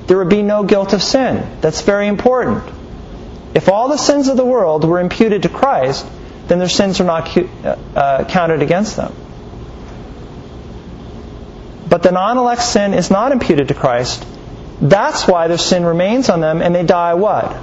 There 0.06 0.16
would 0.16 0.30
be 0.30 0.42
no 0.42 0.64
guilt 0.64 0.94
of 0.94 1.02
sin. 1.02 1.46
That's 1.60 1.82
very 1.82 2.08
important. 2.08 2.64
If 3.54 3.68
all 3.68 3.88
the 3.88 3.98
sins 3.98 4.28
of 4.28 4.38
the 4.38 4.46
world 4.46 4.82
were 4.84 4.98
imputed 4.98 5.42
to 5.42 5.50
Christ, 5.50 6.06
then 6.46 6.58
their 6.58 6.70
sins 6.70 7.00
are 7.00 7.04
not 7.04 7.36
uh, 7.36 8.24
counted 8.24 8.62
against 8.62 8.96
them. 8.96 9.14
But 11.86 12.02
the 12.02 12.12
non 12.12 12.38
elect 12.38 12.62
sin 12.62 12.94
is 12.94 13.10
not 13.10 13.32
imputed 13.32 13.68
to 13.68 13.74
Christ. 13.74 14.24
That's 14.80 15.26
why 15.26 15.48
their 15.48 15.58
sin 15.58 15.84
remains 15.84 16.28
on 16.28 16.40
them 16.40 16.62
and 16.62 16.74
they 16.74 16.84
die 16.84 17.14
what? 17.14 17.56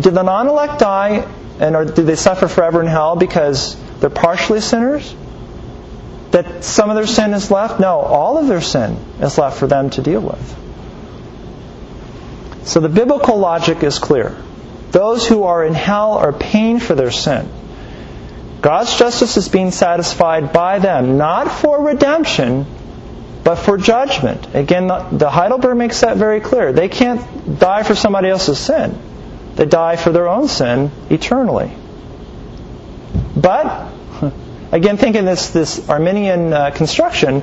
Did 0.00 0.14
the 0.14 0.22
non 0.22 0.48
elect 0.48 0.78
die 0.78 1.26
and 1.60 1.76
or 1.76 1.84
did 1.84 2.06
they 2.06 2.16
suffer 2.16 2.48
forever 2.48 2.80
in 2.80 2.86
hell 2.86 3.16
because 3.16 3.76
they're 4.00 4.10
partially 4.10 4.60
sinners? 4.60 5.14
That 6.30 6.64
some 6.64 6.88
of 6.88 6.96
their 6.96 7.06
sin 7.06 7.34
is 7.34 7.50
left? 7.50 7.78
No, 7.78 8.00
all 8.00 8.38
of 8.38 8.46
their 8.46 8.62
sin 8.62 8.96
is 9.20 9.36
left 9.38 9.58
for 9.58 9.66
them 9.66 9.90
to 9.90 10.02
deal 10.02 10.20
with. 10.20 10.58
So 12.64 12.80
the 12.80 12.88
biblical 12.88 13.38
logic 13.38 13.82
is 13.82 13.98
clear. 13.98 14.36
Those 14.92 15.26
who 15.26 15.44
are 15.44 15.64
in 15.64 15.74
hell 15.74 16.14
are 16.14 16.32
paying 16.32 16.78
for 16.78 16.94
their 16.94 17.10
sin. 17.10 17.48
God's 18.60 18.96
justice 18.96 19.36
is 19.36 19.48
being 19.48 19.72
satisfied 19.72 20.52
by 20.52 20.78
them, 20.78 21.18
not 21.18 21.50
for 21.50 21.82
redemption, 21.82 22.66
but 23.44 23.56
for 23.56 23.76
judgment. 23.76 24.54
Again, 24.54 24.86
the 24.86 25.30
Heidelberg 25.30 25.76
makes 25.76 26.00
that 26.02 26.16
very 26.16 26.40
clear. 26.40 26.72
They 26.72 26.88
can't 26.88 27.58
die 27.58 27.82
for 27.82 27.94
somebody 27.94 28.28
else's 28.28 28.58
sin. 28.58 28.98
They 29.56 29.66
die 29.66 29.96
for 29.96 30.10
their 30.10 30.28
own 30.28 30.48
sin 30.48 30.90
eternally. 31.10 31.72
But, 33.36 33.92
again, 34.72 34.96
thinking 34.96 35.24
this, 35.24 35.50
this 35.50 35.88
Arminian 35.88 36.52
uh, 36.52 36.70
construction, 36.70 37.42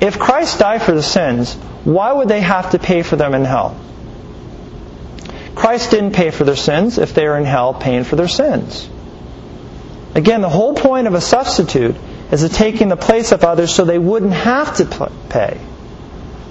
if 0.00 0.18
Christ 0.18 0.58
died 0.58 0.82
for 0.82 0.92
the 0.92 1.02
sins, 1.02 1.54
why 1.84 2.12
would 2.12 2.28
they 2.28 2.40
have 2.40 2.70
to 2.72 2.78
pay 2.78 3.02
for 3.02 3.16
them 3.16 3.34
in 3.34 3.44
hell? 3.44 3.78
Christ 5.54 5.90
didn't 5.90 6.12
pay 6.12 6.30
for 6.30 6.44
their 6.44 6.56
sins 6.56 6.98
if 6.98 7.14
they 7.14 7.26
are 7.26 7.38
in 7.38 7.44
hell 7.44 7.74
paying 7.74 8.04
for 8.04 8.16
their 8.16 8.28
sins. 8.28 8.88
Again, 10.14 10.40
the 10.40 10.48
whole 10.48 10.74
point 10.74 11.06
of 11.06 11.14
a 11.14 11.20
substitute 11.20 11.96
is 12.30 12.40
to 12.42 12.48
taking 12.48 12.88
the 12.88 12.96
place 12.96 13.32
of 13.32 13.44
others 13.44 13.74
so 13.74 13.84
they 13.84 13.98
wouldn't 13.98 14.32
have 14.32 14.76
to 14.76 15.10
pay. 15.28 15.60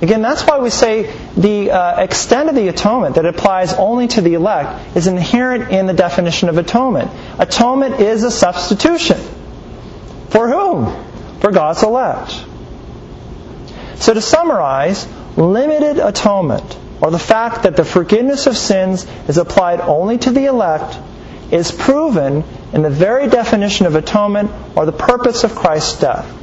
Again, 0.02 0.22
that's 0.22 0.44
why 0.44 0.60
we 0.60 0.70
say 0.70 1.12
the 1.36 1.72
uh, 1.72 2.02
extent 2.02 2.50
of 2.50 2.56
the 2.56 2.68
atonement 2.68 3.16
that 3.16 3.26
applies 3.26 3.74
only 3.74 4.08
to 4.10 4.22
the 4.22 4.36
elect 4.36 4.96
is 4.96 5.08
inherent 5.08 5.72
in 5.72 5.88
the 5.88 5.94
definition 5.94 6.50
of 6.50 6.58
atonement. 6.60 7.10
Atonement 7.40 8.00
is 8.00 8.24
a 8.24 8.30
substitution. 8.30 9.18
For 10.30 10.48
whom? 10.50 11.40
For 11.40 11.52
God's 11.52 11.82
elect. 11.82 12.44
So 13.96 14.14
to 14.14 14.22
summarize, 14.22 15.08
limited 15.36 15.98
atonement, 15.98 16.78
or 17.02 17.10
the 17.10 17.20
fact 17.20 17.64
that 17.64 17.76
the 17.76 17.86
forgiveness 17.86 18.46
of 18.46 18.56
sins 18.56 19.08
is 19.28 19.38
applied 19.38 19.82
only 19.82 20.20
to 20.20 20.32
the 20.32 20.46
elect, 20.46 20.96
is 21.52 21.72
proven 21.72 22.44
in 22.74 22.82
the 22.82 22.90
very 22.90 23.28
definition 23.28 23.86
of 23.86 23.96
atonement 23.96 24.52
or 24.76 24.86
the 24.86 24.92
purpose 24.92 25.44
of 25.44 25.56
Christ's 25.56 26.00
death. 26.00 26.34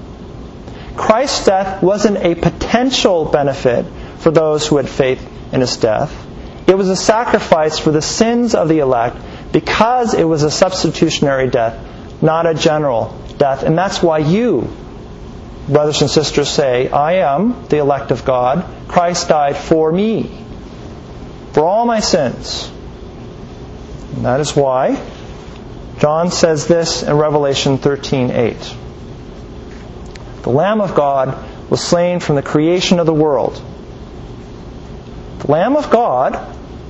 Christ's 0.97 1.47
death 1.47 1.83
wasn't 1.83 2.19
a 2.19 2.35
potential 2.35 3.27
benefit 3.27 3.85
for 4.19 4.31
those 4.31 4.67
who 4.67 4.77
had 4.77 4.88
faith 4.88 5.27
in 5.53 5.61
his 5.61 5.77
death. 5.77 6.12
It 6.67 6.77
was 6.77 6.88
a 6.88 6.97
sacrifice 6.97 7.79
for 7.79 7.90
the 7.90 8.01
sins 8.01 8.55
of 8.55 8.69
the 8.69 8.79
elect 8.79 9.17
because 9.53 10.14
it 10.14 10.25
was 10.25 10.43
a 10.43 10.51
substitutionary 10.51 11.51
death, 11.51 12.23
not 12.23 12.47
a 12.47 12.55
general 12.55 13.21
death. 13.37 13.64
And 13.64 13.77
that's 13.77 14.03
why 14.03 14.19
you, 14.19 14.69
brothers 15.69 16.01
and 16.01 16.11
sisters, 16.11 16.49
say, 16.49 16.88
I 16.88 17.17
am 17.17 17.67
the 17.69 17.79
elect 17.79 18.11
of 18.11 18.25
God. 18.25 18.64
Christ 18.88 19.29
died 19.29 19.57
for 19.57 19.93
me, 19.93 20.31
for 21.53 21.64
all 21.64 21.85
my 21.85 22.01
sins. 22.01 22.71
And 24.14 24.24
that 24.24 24.40
is 24.40 24.55
why 24.55 25.00
John 25.98 26.31
says 26.31 26.66
this 26.66 27.03
in 27.03 27.16
Revelation 27.16 27.79
13:8. 27.79 28.74
The 30.42 30.50
Lamb 30.50 30.81
of 30.81 30.94
God 30.94 31.37
was 31.70 31.81
slain 31.81 32.20
from 32.20 32.37
the 32.37 32.42
creation 32.42 33.00
of 33.00 33.07
the 33.07 33.14
world. 33.14 33.61
The 35.40 35.50
Lamb 35.50 35.77
of 35.77 35.90
God 35.90 36.38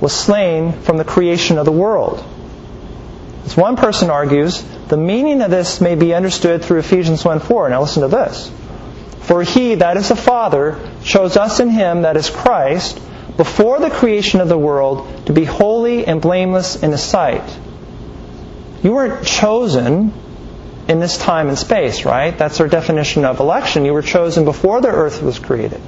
was 0.01 0.13
slain 0.13 0.71
from 0.71 0.97
the 0.97 1.03
creation 1.03 1.57
of 1.57 1.65
the 1.65 1.71
world. 1.71 2.23
As 3.45 3.55
one 3.55 3.75
person 3.75 4.09
argues, 4.09 4.63
the 4.87 4.97
meaning 4.97 5.41
of 5.41 5.49
this 5.49 5.81
may 5.81 5.95
be 5.95 6.13
understood 6.13 6.63
through 6.63 6.79
Ephesians 6.79 7.23
1:4. 7.23 7.69
Now 7.69 7.81
listen 7.81 8.01
to 8.01 8.07
this. 8.07 8.51
For 9.21 9.41
he, 9.41 9.75
that 9.75 9.97
is 9.97 10.09
the 10.09 10.15
Father, 10.15 10.77
chose 11.03 11.37
us 11.37 11.59
in 11.59 11.69
him, 11.69 12.03
that 12.03 12.17
is 12.17 12.29
Christ, 12.29 12.99
before 13.37 13.79
the 13.79 13.89
creation 13.89 14.39
of 14.41 14.47
the 14.47 14.57
world 14.57 15.25
to 15.27 15.33
be 15.33 15.43
holy 15.43 16.05
and 16.05 16.21
blameless 16.21 16.81
in 16.81 16.91
his 16.91 17.03
sight. 17.03 17.43
You 18.81 18.93
weren't 18.93 19.25
chosen 19.25 20.13
in 20.87 20.99
this 20.99 21.17
time 21.17 21.49
and 21.49 21.57
space, 21.57 22.05
right? 22.05 22.37
That's 22.37 22.59
our 22.61 22.67
definition 22.67 23.25
of 23.25 23.39
election. 23.39 23.85
You 23.85 23.93
were 23.93 24.01
chosen 24.01 24.45
before 24.45 24.81
the 24.81 24.89
earth 24.89 25.21
was 25.21 25.39
created. 25.39 25.81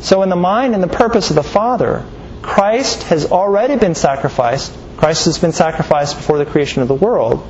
So, 0.00 0.22
in 0.22 0.28
the 0.28 0.36
mind 0.36 0.74
and 0.74 0.82
the 0.82 0.88
purpose 0.88 1.30
of 1.30 1.36
the 1.36 1.42
Father, 1.42 2.04
Christ 2.42 3.04
has 3.04 3.32
already 3.32 3.76
been 3.76 3.94
sacrificed. 3.94 4.72
Christ 4.96 5.24
has 5.24 5.38
been 5.38 5.52
sacrificed 5.52 6.16
before 6.16 6.38
the 6.38 6.46
creation 6.46 6.82
of 6.82 6.88
the 6.88 6.94
world. 6.94 7.44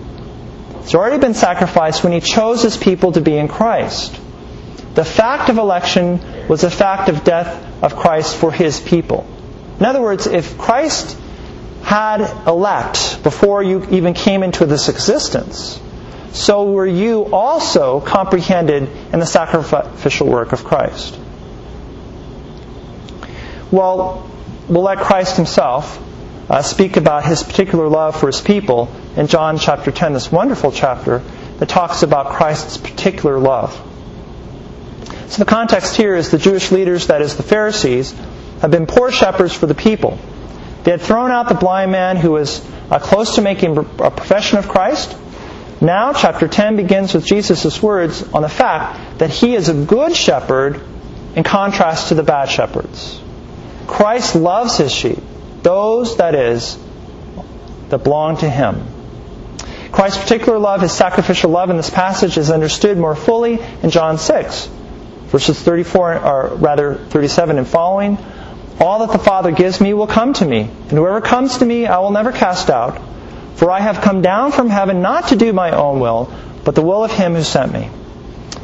He's 0.83 0.95
already 0.95 1.19
been 1.19 1.35
sacrificed 1.35 2.03
when 2.03 2.13
He 2.13 2.21
chose 2.21 2.63
His 2.63 2.77
people 2.77 3.13
to 3.13 3.21
be 3.21 3.37
in 3.37 3.49
Christ. 3.49 4.19
The 4.95 5.05
fact 5.05 5.51
of 5.51 5.59
election 5.59 6.49
was 6.49 6.65
a 6.65 6.71
fact 6.71 7.09
of 7.11 7.23
death 7.25 7.68
of 7.83 7.97
Christ 7.97 8.37
for 8.37 8.53
His 8.53 8.81
people. 8.81 9.27
In 9.79 9.87
other 9.87 10.01
words, 10.01 10.27
if 10.27 10.59
Christ 10.59 11.17
had 11.83 12.21
elect 12.47 13.23
before 13.23 13.63
you 13.63 13.87
even 13.91 14.15
came 14.15 14.43
into 14.43 14.67
this 14.67 14.89
existence, 14.89 15.81
so 16.33 16.71
were 16.71 16.87
you 16.87 17.33
also 17.33 18.01
comprehended 18.01 18.89
in 19.13 19.19
the 19.19 19.27
sacrificial 19.27 20.29
work 20.29 20.53
of 20.53 20.65
Christ. 20.65 21.19
Well, 23.71 24.31
we'll 24.69 24.83
let 24.83 24.99
Christ 24.99 25.37
himself 25.37 26.03
uh, 26.51 26.63
speak 26.63 26.97
about 26.97 27.25
his 27.25 27.43
particular 27.43 27.89
love 27.89 28.19
for 28.19 28.27
his 28.27 28.41
people 28.41 28.91
in 29.17 29.27
John 29.27 29.59
chapter 29.59 29.91
10, 29.91 30.13
this 30.13 30.31
wonderful 30.31 30.73
chapter 30.73 31.19
that 31.59 31.69
talks 31.69 32.03
about 32.03 32.33
Christ's 32.33 32.77
particular 32.77 33.39
love. 33.39 33.88
So 35.29 35.45
the 35.45 35.51
context 35.51 35.97
here 35.97 36.15
is 36.15 36.31
the 36.31 36.39
Jewish 36.39 36.73
leaders, 36.73 37.09
that 37.09 37.21
is 37.21 37.37
the 37.37 37.43
Pharisees, 37.43 38.13
have 38.61 38.71
been 38.71 38.87
poor 38.87 39.11
shepherds 39.11 39.53
for 39.53 39.67
the 39.67 39.75
people. 39.75 40.19
They 40.85 40.91
had 40.91 41.03
thrown 41.03 41.31
out 41.31 41.49
the 41.49 41.55
blind 41.55 41.93
man 41.93 42.17
who 42.17 42.33
was 42.33 42.67
uh, 42.91 42.99
close 42.99 43.35
to 43.35 43.43
making 43.43 43.77
a 43.77 44.11
profession 44.11 44.59
of 44.59 44.69
Christ. 44.69 45.17
Now, 45.81 46.13
chapter 46.15 46.49
10 46.49 46.77
begins 46.77 47.13
with 47.13 47.27
Jesus' 47.27 47.83
words 47.83 48.23
on 48.33 48.43
the 48.43 48.49
fact 48.49 49.19
that 49.19 49.31
he 49.31 49.55
is 49.55 49.69
a 49.69 49.75
good 49.75 50.17
shepherd 50.17 50.81
in 51.37 51.45
contrast 51.45 52.09
to 52.09 52.15
the 52.15 52.23
bad 52.23 52.49
shepherds. 52.49 53.21
Christ 53.87 54.35
loves 54.35 54.79
his 54.79 54.93
sheep, 54.93 55.19
those, 55.63 56.17
that 56.17 56.35
is, 56.35 56.79
that 57.91 58.03
belong 58.03 58.39
to 58.39 58.49
him. 58.49 58.87
Christ's 59.93 60.23
particular 60.23 60.59
love, 60.59 60.81
his 60.81 60.93
sacrificial 60.93 61.51
love 61.51 61.71
in 61.71 61.77
this 61.77 61.91
passage, 61.91 62.39
is 62.39 62.51
understood 62.51 62.99
more 62.99 63.15
fully 63.15 63.59
in 63.83 63.91
John 63.91 64.19
6, 64.19 64.69
verses 65.29 65.61
34, 65.61 66.19
or 66.19 66.49
rather 66.57 66.95
37 66.95 67.59
and 67.59 67.67
following. 67.67 68.19
All 68.81 69.01
that 69.01 69.13
the 69.13 69.19
Father 69.19 69.51
gives 69.51 69.81
me 69.81 69.93
will 69.95 70.07
come 70.07 70.33
to 70.35 70.45
me, 70.45 70.61
and 70.61 70.91
whoever 70.91 71.21
comes 71.21 71.59
to 71.59 71.65
me 71.67 71.87
I 71.87 71.99
will 71.99 72.13
never 72.13 72.33
cast 72.33 72.71
out. 72.71 73.01
For 73.57 73.71
I 73.71 73.81
have 73.81 74.03
come 74.03 74.23
down 74.23 74.53
from 74.53 74.71
heaven 74.71 75.03
not 75.03 75.29
to 75.29 75.37
do 75.37 75.53
my 75.53 75.73
own 75.73 75.99
will, 75.99 76.33
but 76.65 76.77
the 76.77 76.83
will 76.83 77.03
of 77.03 77.11
him 77.11 77.35
who 77.35 77.43
sent 77.43 77.73
me. 77.73 77.91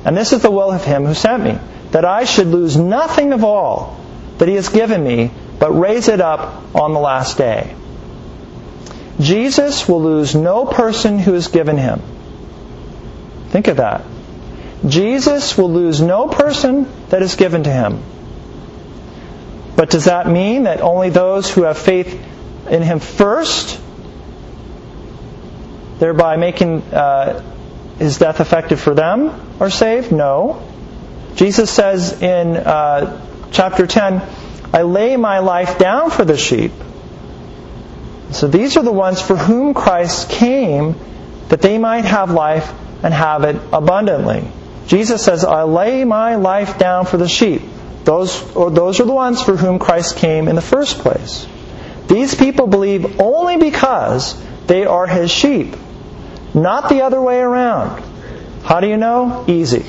And 0.04 0.16
this 0.16 0.32
is 0.32 0.42
the 0.42 0.50
will 0.50 0.70
of 0.70 0.84
him 0.84 1.04
who 1.04 1.14
sent 1.14 1.42
me, 1.42 1.58
that 1.90 2.04
I 2.04 2.24
should 2.24 2.46
lose 2.46 2.76
nothing 2.76 3.32
of 3.32 3.42
all 3.42 3.98
that 4.38 4.48
he 4.48 4.54
has 4.54 4.68
given 4.68 5.02
me, 5.02 5.30
but 5.58 5.72
raise 5.72 6.08
it 6.08 6.20
up 6.20 6.74
on 6.76 6.92
the 6.92 7.00
last 7.00 7.38
day. 7.38 7.74
Jesus 9.20 9.88
will 9.88 10.02
lose 10.02 10.34
no 10.34 10.64
person 10.64 11.18
who 11.18 11.34
is 11.34 11.48
given 11.48 11.76
him. 11.76 12.00
Think 13.48 13.68
of 13.68 13.78
that. 13.78 14.02
Jesus 14.86 15.56
will 15.56 15.72
lose 15.72 16.00
no 16.00 16.28
person 16.28 16.86
that 17.08 17.22
is 17.22 17.36
given 17.36 17.64
to 17.64 17.70
him. 17.70 18.02
But 19.76 19.90
does 19.90 20.04
that 20.04 20.28
mean 20.28 20.64
that 20.64 20.80
only 20.80 21.10
those 21.10 21.50
who 21.50 21.62
have 21.62 21.78
faith 21.78 22.20
in 22.70 22.82
him 22.82 23.00
first, 23.00 23.80
thereby 25.98 26.36
making 26.36 26.82
uh, 26.82 27.42
his 27.98 28.18
death 28.18 28.40
effective 28.40 28.80
for 28.80 28.94
them, 28.94 29.56
are 29.60 29.70
saved? 29.70 30.12
No. 30.12 30.62
Jesus 31.34 31.70
says 31.70 32.22
in 32.22 32.56
uh, 32.56 33.20
chapter 33.52 33.86
10, 33.86 34.22
I 34.72 34.82
lay 34.82 35.16
my 35.16 35.38
life 35.38 35.78
down 35.78 36.10
for 36.10 36.24
the 36.24 36.36
sheep. 36.36 36.72
So 38.30 38.48
these 38.48 38.76
are 38.76 38.82
the 38.82 38.92
ones 38.92 39.20
for 39.20 39.36
whom 39.36 39.74
Christ 39.74 40.30
came 40.30 40.94
that 41.48 41.62
they 41.62 41.78
might 41.78 42.04
have 42.04 42.30
life 42.30 42.72
and 43.02 43.12
have 43.14 43.44
it 43.44 43.56
abundantly. 43.72 44.50
Jesus 44.86 45.24
says, 45.24 45.44
I 45.44 45.62
lay 45.62 46.04
my 46.04 46.36
life 46.36 46.78
down 46.78 47.06
for 47.06 47.16
the 47.16 47.28
sheep. 47.28 47.62
Those, 48.04 48.52
those 48.52 49.00
are 49.00 49.04
the 49.04 49.14
ones 49.14 49.42
for 49.42 49.56
whom 49.56 49.78
Christ 49.78 50.16
came 50.16 50.48
in 50.48 50.56
the 50.56 50.62
first 50.62 50.98
place. 50.98 51.46
These 52.06 52.34
people 52.34 52.66
believe 52.66 53.20
only 53.20 53.56
because 53.56 54.40
they 54.66 54.84
are 54.84 55.06
his 55.06 55.30
sheep, 55.30 55.74
not 56.52 56.90
the 56.90 57.02
other 57.02 57.20
way 57.20 57.38
around. 57.38 58.02
How 58.62 58.80
do 58.80 58.88
you 58.88 58.98
know? 58.98 59.44
Easy. 59.48 59.84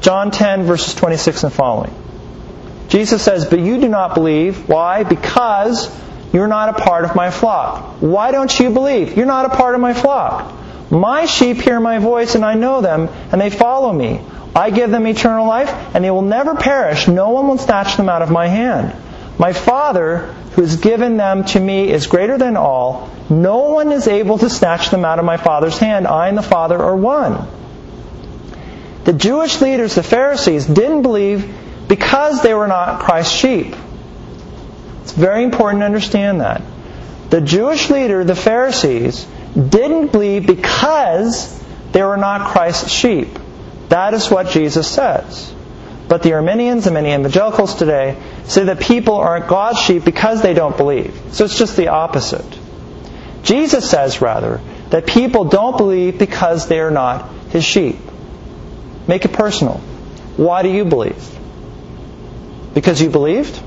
John 0.00 0.32
10, 0.32 0.64
verses 0.64 0.94
26 0.94 1.44
and 1.44 1.52
following. 1.52 1.94
Jesus 2.88 3.22
says, 3.22 3.46
But 3.46 3.60
you 3.60 3.80
do 3.80 3.88
not 3.88 4.14
believe. 4.14 4.68
Why? 4.68 5.04
Because 5.04 5.88
you're 6.32 6.48
not 6.48 6.68
a 6.70 6.82
part 6.82 7.04
of 7.04 7.14
my 7.14 7.30
flock. 7.30 8.00
Why 8.00 8.32
don't 8.32 8.58
you 8.58 8.70
believe? 8.70 9.16
You're 9.16 9.26
not 9.26 9.46
a 9.46 9.56
part 9.56 9.74
of 9.74 9.80
my 9.80 9.94
flock. 9.94 10.52
My 10.92 11.24
sheep 11.24 11.56
hear 11.56 11.80
my 11.80 11.98
voice, 12.00 12.34
and 12.34 12.44
I 12.44 12.52
know 12.52 12.82
them, 12.82 13.08
and 13.32 13.40
they 13.40 13.48
follow 13.48 13.90
me. 13.90 14.20
I 14.54 14.68
give 14.68 14.90
them 14.90 15.06
eternal 15.06 15.46
life, 15.46 15.70
and 15.94 16.04
they 16.04 16.10
will 16.10 16.20
never 16.20 16.54
perish. 16.54 17.08
No 17.08 17.30
one 17.30 17.48
will 17.48 17.56
snatch 17.56 17.96
them 17.96 18.10
out 18.10 18.20
of 18.20 18.30
my 18.30 18.46
hand. 18.46 18.94
My 19.38 19.54
Father, 19.54 20.18
who 20.52 20.60
has 20.60 20.76
given 20.76 21.16
them 21.16 21.44
to 21.44 21.58
me, 21.58 21.90
is 21.90 22.06
greater 22.06 22.36
than 22.36 22.58
all. 22.58 23.08
No 23.30 23.70
one 23.70 23.90
is 23.90 24.06
able 24.06 24.36
to 24.36 24.50
snatch 24.50 24.90
them 24.90 25.06
out 25.06 25.18
of 25.18 25.24
my 25.24 25.38
Father's 25.38 25.78
hand. 25.78 26.06
I 26.06 26.28
and 26.28 26.36
the 26.36 26.42
Father 26.42 26.78
are 26.78 26.94
one. 26.94 27.48
The 29.04 29.14
Jewish 29.14 29.62
leaders, 29.62 29.94
the 29.94 30.02
Pharisees, 30.02 30.66
didn't 30.66 31.00
believe 31.00 31.50
because 31.88 32.42
they 32.42 32.52
were 32.52 32.68
not 32.68 33.00
Christ's 33.00 33.34
sheep. 33.34 33.74
It's 35.00 35.12
very 35.12 35.42
important 35.42 35.80
to 35.80 35.86
understand 35.86 36.42
that. 36.42 36.60
The 37.30 37.40
Jewish 37.40 37.88
leader, 37.88 38.24
the 38.24 38.36
Pharisees, 38.36 39.26
didn't 39.54 40.12
believe 40.12 40.46
because 40.46 41.62
they 41.92 42.02
were 42.02 42.16
not 42.16 42.52
Christ's 42.52 42.90
sheep. 42.90 43.28
That 43.88 44.14
is 44.14 44.30
what 44.30 44.48
Jesus 44.48 44.90
says. 44.90 45.52
But 46.08 46.22
the 46.22 46.32
Arminians 46.34 46.86
and 46.86 46.94
many 46.94 47.12
evangelicals 47.12 47.74
today 47.74 48.16
say 48.44 48.64
that 48.64 48.80
people 48.80 49.16
aren't 49.16 49.48
God's 49.48 49.78
sheep 49.78 50.04
because 50.04 50.42
they 50.42 50.54
don't 50.54 50.76
believe. 50.76 51.18
So 51.32 51.44
it's 51.44 51.58
just 51.58 51.76
the 51.76 51.88
opposite. 51.88 52.46
Jesus 53.42 53.88
says, 53.88 54.20
rather, 54.20 54.60
that 54.90 55.06
people 55.06 55.44
don't 55.44 55.76
believe 55.76 56.18
because 56.18 56.68
they 56.68 56.80
are 56.80 56.90
not 56.90 57.30
his 57.50 57.64
sheep. 57.64 57.96
Make 59.06 59.24
it 59.24 59.32
personal. 59.32 59.78
Why 60.36 60.62
do 60.62 60.70
you 60.70 60.84
believe? 60.84 61.28
Because 62.74 63.00
you 63.00 63.10
believed? 63.10 63.60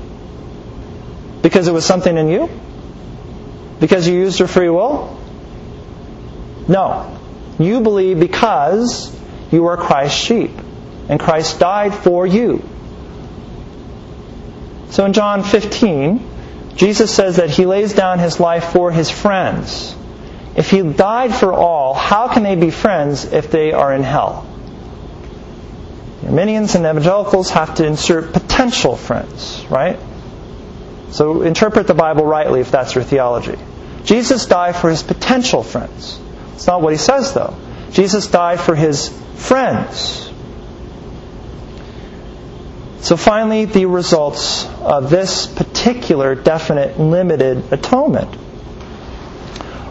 Because 1.42 1.68
it 1.68 1.72
was 1.72 1.84
something 1.84 2.16
in 2.16 2.28
you? 2.28 2.48
Because 3.78 4.08
you 4.08 4.14
used 4.14 4.38
your 4.38 4.48
free 4.48 4.70
will? 4.70 5.15
No. 6.68 7.18
You 7.58 7.80
believe 7.80 8.20
because 8.20 9.14
you 9.50 9.66
are 9.66 9.76
Christ's 9.76 10.18
sheep. 10.18 10.50
And 11.08 11.20
Christ 11.20 11.60
died 11.60 11.94
for 11.94 12.26
you. 12.26 12.68
So 14.90 15.04
in 15.04 15.12
John 15.12 15.42
15, 15.42 16.74
Jesus 16.76 17.14
says 17.14 17.36
that 17.36 17.50
he 17.50 17.66
lays 17.66 17.92
down 17.92 18.18
his 18.18 18.40
life 18.40 18.72
for 18.72 18.90
his 18.90 19.10
friends. 19.10 19.94
If 20.56 20.70
he 20.70 20.82
died 20.82 21.34
for 21.34 21.52
all, 21.52 21.94
how 21.94 22.28
can 22.28 22.42
they 22.42 22.56
be 22.56 22.70
friends 22.70 23.24
if 23.24 23.50
they 23.50 23.72
are 23.72 23.92
in 23.92 24.02
hell? 24.02 24.46
Arminians 26.24 26.74
and 26.74 26.84
evangelicals 26.84 27.50
have 27.50 27.76
to 27.76 27.86
insert 27.86 28.32
potential 28.32 28.96
friends, 28.96 29.64
right? 29.70 29.98
So 31.10 31.42
interpret 31.42 31.86
the 31.86 31.94
Bible 31.94 32.24
rightly 32.24 32.60
if 32.60 32.70
that's 32.70 32.94
your 32.94 33.04
theology. 33.04 33.56
Jesus 34.04 34.46
died 34.46 34.76
for 34.76 34.90
his 34.90 35.02
potential 35.02 35.62
friends. 35.62 36.18
It's 36.56 36.66
not 36.66 36.80
what 36.80 36.92
he 36.92 36.98
says, 36.98 37.34
though. 37.34 37.54
Jesus 37.90 38.26
died 38.26 38.60
for 38.60 38.74
his 38.74 39.10
friends. 39.36 40.32
So 43.00 43.16
finally, 43.16 43.66
the 43.66 43.86
results 43.86 44.66
of 44.80 45.10
this 45.10 45.46
particular 45.46 46.34
definite 46.34 46.98
limited 46.98 47.72
atonement. 47.72 48.34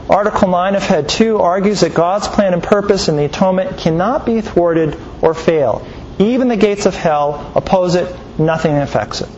Article 0.09 0.49
9 0.49 0.75
of 0.75 0.83
Head 0.83 1.07
2 1.07 1.37
argues 1.37 1.81
that 1.81 1.93
God's 1.93 2.27
plan 2.27 2.53
and 2.53 2.61
purpose 2.61 3.07
in 3.07 3.15
the 3.15 3.25
atonement 3.25 3.77
cannot 3.77 4.25
be 4.25 4.41
thwarted 4.41 4.99
or 5.21 5.33
fail. 5.33 5.87
Even 6.17 6.47
the 6.47 6.57
gates 6.57 6.87
of 6.87 6.95
hell 6.95 7.51
oppose 7.55 7.95
it, 7.95 8.13
nothing 8.39 8.75
affects 8.75 9.21
it. 9.21 9.29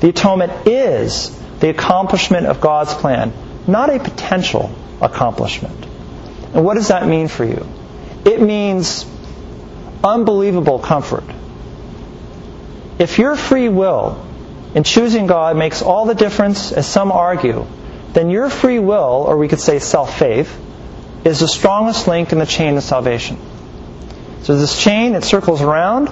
The 0.00 0.10
atonement 0.10 0.68
is 0.68 1.36
the 1.58 1.70
accomplishment 1.70 2.46
of 2.46 2.60
God's 2.60 2.94
plan, 2.94 3.32
not 3.66 3.90
a 3.94 3.98
potential 3.98 4.72
accomplishment. 5.00 5.87
And 6.54 6.64
what 6.64 6.74
does 6.74 6.88
that 6.88 7.06
mean 7.06 7.28
for 7.28 7.44
you? 7.44 7.66
It 8.24 8.40
means 8.40 9.06
unbelievable 10.02 10.78
comfort. 10.78 11.24
If 12.98 13.18
your 13.18 13.36
free 13.36 13.68
will 13.68 14.24
in 14.74 14.84
choosing 14.84 15.26
God 15.26 15.56
makes 15.56 15.82
all 15.82 16.06
the 16.06 16.14
difference, 16.14 16.72
as 16.72 16.86
some 16.86 17.12
argue, 17.12 17.66
then 18.12 18.30
your 18.30 18.50
free 18.50 18.78
will, 18.78 19.24
or 19.28 19.36
we 19.36 19.48
could 19.48 19.60
say 19.60 19.78
self 19.78 20.18
faith, 20.18 20.58
is 21.24 21.40
the 21.40 21.48
strongest 21.48 22.08
link 22.08 22.32
in 22.32 22.38
the 22.38 22.46
chain 22.46 22.76
of 22.76 22.82
salvation. 22.82 23.38
So 24.42 24.56
this 24.56 24.80
chain, 24.80 25.14
it 25.14 25.24
circles 25.24 25.62
around. 25.62 26.10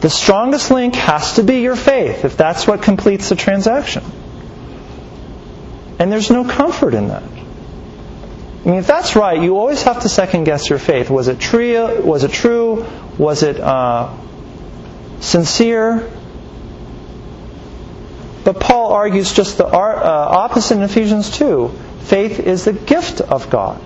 The 0.00 0.10
strongest 0.10 0.70
link 0.70 0.94
has 0.94 1.34
to 1.34 1.42
be 1.42 1.60
your 1.60 1.76
faith, 1.76 2.24
if 2.24 2.36
that's 2.36 2.66
what 2.66 2.82
completes 2.82 3.28
the 3.28 3.36
transaction. 3.36 4.02
And 5.98 6.10
there's 6.10 6.30
no 6.30 6.44
comfort 6.44 6.94
in 6.94 7.08
that. 7.08 7.22
I 8.64 8.68
mean, 8.68 8.78
if 8.78 8.86
that's 8.86 9.16
right, 9.16 9.42
you 9.42 9.58
always 9.58 9.82
have 9.82 10.02
to 10.02 10.08
second 10.08 10.44
guess 10.44 10.70
your 10.70 10.78
faith. 10.78 11.10
Was 11.10 11.26
it 11.26 11.40
true? 11.40 12.00
Was 12.02 12.22
it 12.22 12.30
true? 12.30 12.86
Was 13.18 13.42
it 13.42 13.58
uh, 13.58 14.16
sincere? 15.18 16.08
But 18.44 18.60
Paul 18.60 18.92
argues 18.92 19.32
just 19.32 19.58
the 19.58 19.66
uh, 19.66 19.70
opposite 19.70 20.76
in 20.76 20.82
Ephesians 20.82 21.36
2. 21.36 21.76
Faith 22.02 22.38
is 22.38 22.64
the 22.64 22.72
gift 22.72 23.20
of 23.20 23.50
God. 23.50 23.80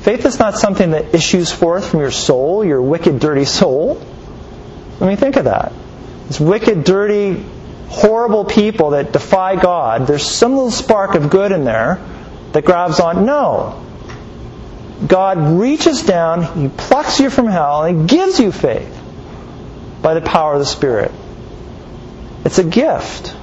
Faith 0.00 0.24
is 0.26 0.38
not 0.38 0.56
something 0.56 0.92
that 0.92 1.12
issues 1.14 1.50
forth 1.50 1.90
from 1.90 2.00
your 2.00 2.12
soul, 2.12 2.64
your 2.64 2.80
wicked, 2.80 3.18
dirty 3.18 3.44
soul. 3.44 4.00
I 5.00 5.06
mean, 5.06 5.16
think 5.16 5.34
of 5.34 5.46
that. 5.46 5.72
It's 6.28 6.38
wicked, 6.38 6.84
dirty, 6.84 7.44
horrible 7.88 8.44
people 8.44 8.90
that 8.90 9.12
defy 9.12 9.56
God, 9.60 10.06
there's 10.06 10.24
some 10.24 10.52
little 10.52 10.70
spark 10.70 11.16
of 11.16 11.30
good 11.30 11.50
in 11.50 11.64
there 11.64 12.00
that 12.52 12.64
grabs 12.64 13.00
on. 13.00 13.26
No. 13.26 13.82
God 15.06 15.60
reaches 15.60 16.02
down, 16.02 16.42
He 16.60 16.68
plucks 16.68 17.20
you 17.20 17.30
from 17.30 17.46
hell, 17.46 17.82
and 17.82 18.02
He 18.02 18.16
gives 18.16 18.40
you 18.40 18.50
faith 18.52 18.92
by 20.02 20.14
the 20.14 20.20
power 20.20 20.54
of 20.54 20.58
the 20.58 20.66
Spirit. 20.66 21.12
It's 22.44 22.58
a 22.58 22.64
gift. 22.64 23.34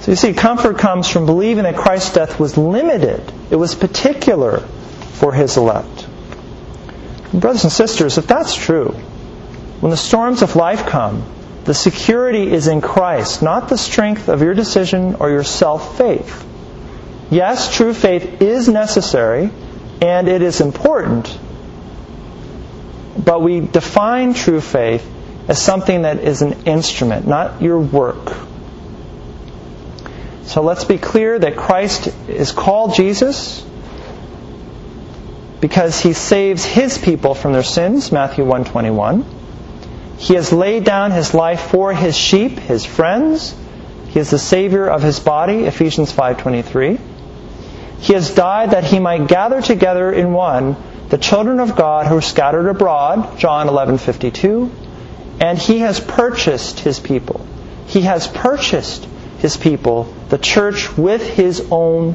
So 0.00 0.12
you 0.12 0.16
see, 0.16 0.32
comfort 0.32 0.78
comes 0.78 1.08
from 1.08 1.26
believing 1.26 1.64
that 1.64 1.76
Christ's 1.76 2.14
death 2.14 2.40
was 2.40 2.56
limited, 2.56 3.32
it 3.50 3.56
was 3.56 3.74
particular 3.74 4.60
for 4.60 5.32
His 5.32 5.56
elect. 5.56 6.06
Brothers 7.32 7.64
and 7.64 7.72
sisters, 7.72 8.16
if 8.16 8.26
that's 8.26 8.54
true, 8.54 8.92
when 9.80 9.90
the 9.90 9.96
storms 9.96 10.40
of 10.40 10.56
life 10.56 10.86
come, 10.86 11.22
The 11.68 11.74
security 11.74 12.50
is 12.50 12.66
in 12.66 12.80
Christ, 12.80 13.42
not 13.42 13.68
the 13.68 13.76
strength 13.76 14.30
of 14.30 14.40
your 14.40 14.54
decision 14.54 15.16
or 15.20 15.28
your 15.28 15.44
self 15.44 15.98
faith. 15.98 16.46
Yes, 17.30 17.74
true 17.74 17.92
faith 17.92 18.40
is 18.40 18.68
necessary 18.68 19.50
and 20.00 20.28
it 20.28 20.42
is 20.42 20.60
important, 20.60 21.38
but 23.22 23.42
we 23.42 23.60
define 23.60 24.32
true 24.34 24.60
faith 24.60 25.06
as 25.48 25.60
something 25.60 26.02
that 26.02 26.20
is 26.20 26.42
an 26.42 26.64
instrument, 26.64 27.26
not 27.26 27.60
your 27.60 27.78
work. 27.78 28.34
So 30.44 30.62
let's 30.62 30.84
be 30.84 30.96
clear 30.96 31.38
that 31.38 31.56
Christ 31.56 32.08
is 32.28 32.52
called 32.52 32.94
Jesus 32.94 33.64
because 35.60 36.00
he 36.00 36.12
saves 36.14 36.64
his 36.64 36.96
people 36.96 37.34
from 37.34 37.52
their 37.52 37.62
sins, 37.62 38.12
Matthew 38.12 38.44
121. 38.44 39.24
He 40.18 40.34
has 40.34 40.52
laid 40.52 40.84
down 40.84 41.10
his 41.10 41.34
life 41.34 41.60
for 41.60 41.92
his 41.92 42.16
sheep, 42.16 42.58
his 42.58 42.84
friends. 42.84 43.54
He 44.08 44.18
is 44.18 44.30
the 44.30 44.38
savior 44.38 44.88
of 44.88 45.02
his 45.02 45.20
body, 45.20 45.64
Ephesians 45.64 46.10
5:23. 46.12 46.98
He 48.00 48.12
has 48.14 48.30
died 48.30 48.70
that 48.70 48.84
he 48.84 48.98
might 48.98 49.26
gather 49.26 49.60
together 49.60 50.12
in 50.12 50.32
one 50.32 50.76
the 51.08 51.18
children 51.18 51.58
of 51.58 51.74
God 51.74 52.06
who 52.06 52.18
are 52.18 52.22
scattered 52.22 52.68
abroad, 52.68 53.38
John 53.38 53.66
11:52, 53.68 54.70
and 55.40 55.58
he 55.58 55.78
has 55.78 56.00
purchased 56.00 56.80
his 56.80 57.00
people. 57.00 57.40
He 57.86 58.02
has 58.02 58.26
purchased 58.26 59.06
his 59.38 59.56
people, 59.56 60.12
the 60.28 60.38
church 60.38 60.96
with 60.96 61.22
his 61.22 61.66
own 61.70 62.14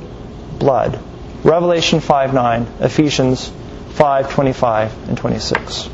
blood. 0.60 1.00
Revelation 1.44 2.00
5:9, 2.00 2.68
Ephesians 2.80 3.52
5:25 3.96 4.92
and 5.08 5.18
26. 5.18 5.90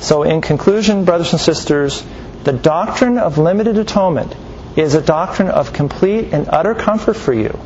So 0.00 0.22
in 0.22 0.40
conclusion, 0.40 1.04
brothers 1.04 1.32
and 1.32 1.40
sisters, 1.40 2.02
the 2.44 2.52
doctrine 2.52 3.18
of 3.18 3.38
limited 3.38 3.78
atonement 3.78 4.34
is 4.76 4.94
a 4.94 5.00
doctrine 5.00 5.48
of 5.48 5.72
complete 5.72 6.32
and 6.32 6.48
utter 6.48 6.74
comfort 6.74 7.16
for 7.16 7.32
you. 7.32 7.58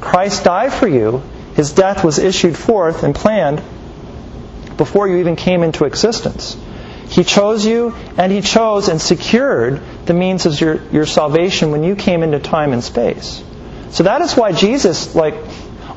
Christ 0.00 0.44
died 0.44 0.72
for 0.72 0.88
you. 0.88 1.22
His 1.54 1.72
death 1.72 2.04
was 2.04 2.18
issued 2.18 2.56
forth 2.56 3.02
and 3.02 3.14
planned 3.14 3.62
before 4.76 5.08
you 5.08 5.16
even 5.18 5.36
came 5.36 5.62
into 5.62 5.84
existence. 5.84 6.56
He 7.08 7.24
chose 7.24 7.64
you, 7.64 7.94
and 8.16 8.32
He 8.32 8.40
chose 8.40 8.88
and 8.88 9.00
secured 9.00 9.80
the 10.06 10.14
means 10.14 10.44
of 10.44 10.60
your, 10.60 10.82
your 10.90 11.06
salvation 11.06 11.70
when 11.70 11.84
you 11.84 11.94
came 11.94 12.22
into 12.22 12.38
time 12.40 12.72
and 12.72 12.82
space. 12.82 13.42
So 13.90 14.02
that 14.02 14.20
is 14.22 14.36
why 14.36 14.52
Jesus, 14.52 15.14
like, 15.14 15.34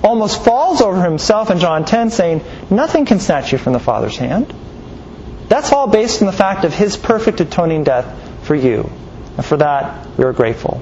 almost 0.03 0.43
falls 0.43 0.81
over 0.81 1.01
himself 1.03 1.51
in 1.51 1.59
John 1.59 1.83
10, 1.83 2.11
saying, 2.11 2.41
Nothing 2.69 3.05
can 3.05 3.19
snatch 3.19 3.51
you 3.51 3.57
from 3.57 3.73
the 3.73 3.79
Father's 3.79 4.17
hand. 4.17 4.53
That's 5.47 5.71
all 5.71 5.87
based 5.87 6.21
on 6.21 6.27
the 6.27 6.31
fact 6.31 6.63
of 6.63 6.73
His 6.73 6.95
perfect 6.95 7.41
atoning 7.41 7.83
death 7.83 8.45
for 8.45 8.55
you. 8.55 8.89
And 9.35 9.45
for 9.45 9.57
that, 9.57 10.07
we 10.17 10.23
are 10.23 10.33
grateful. 10.33 10.81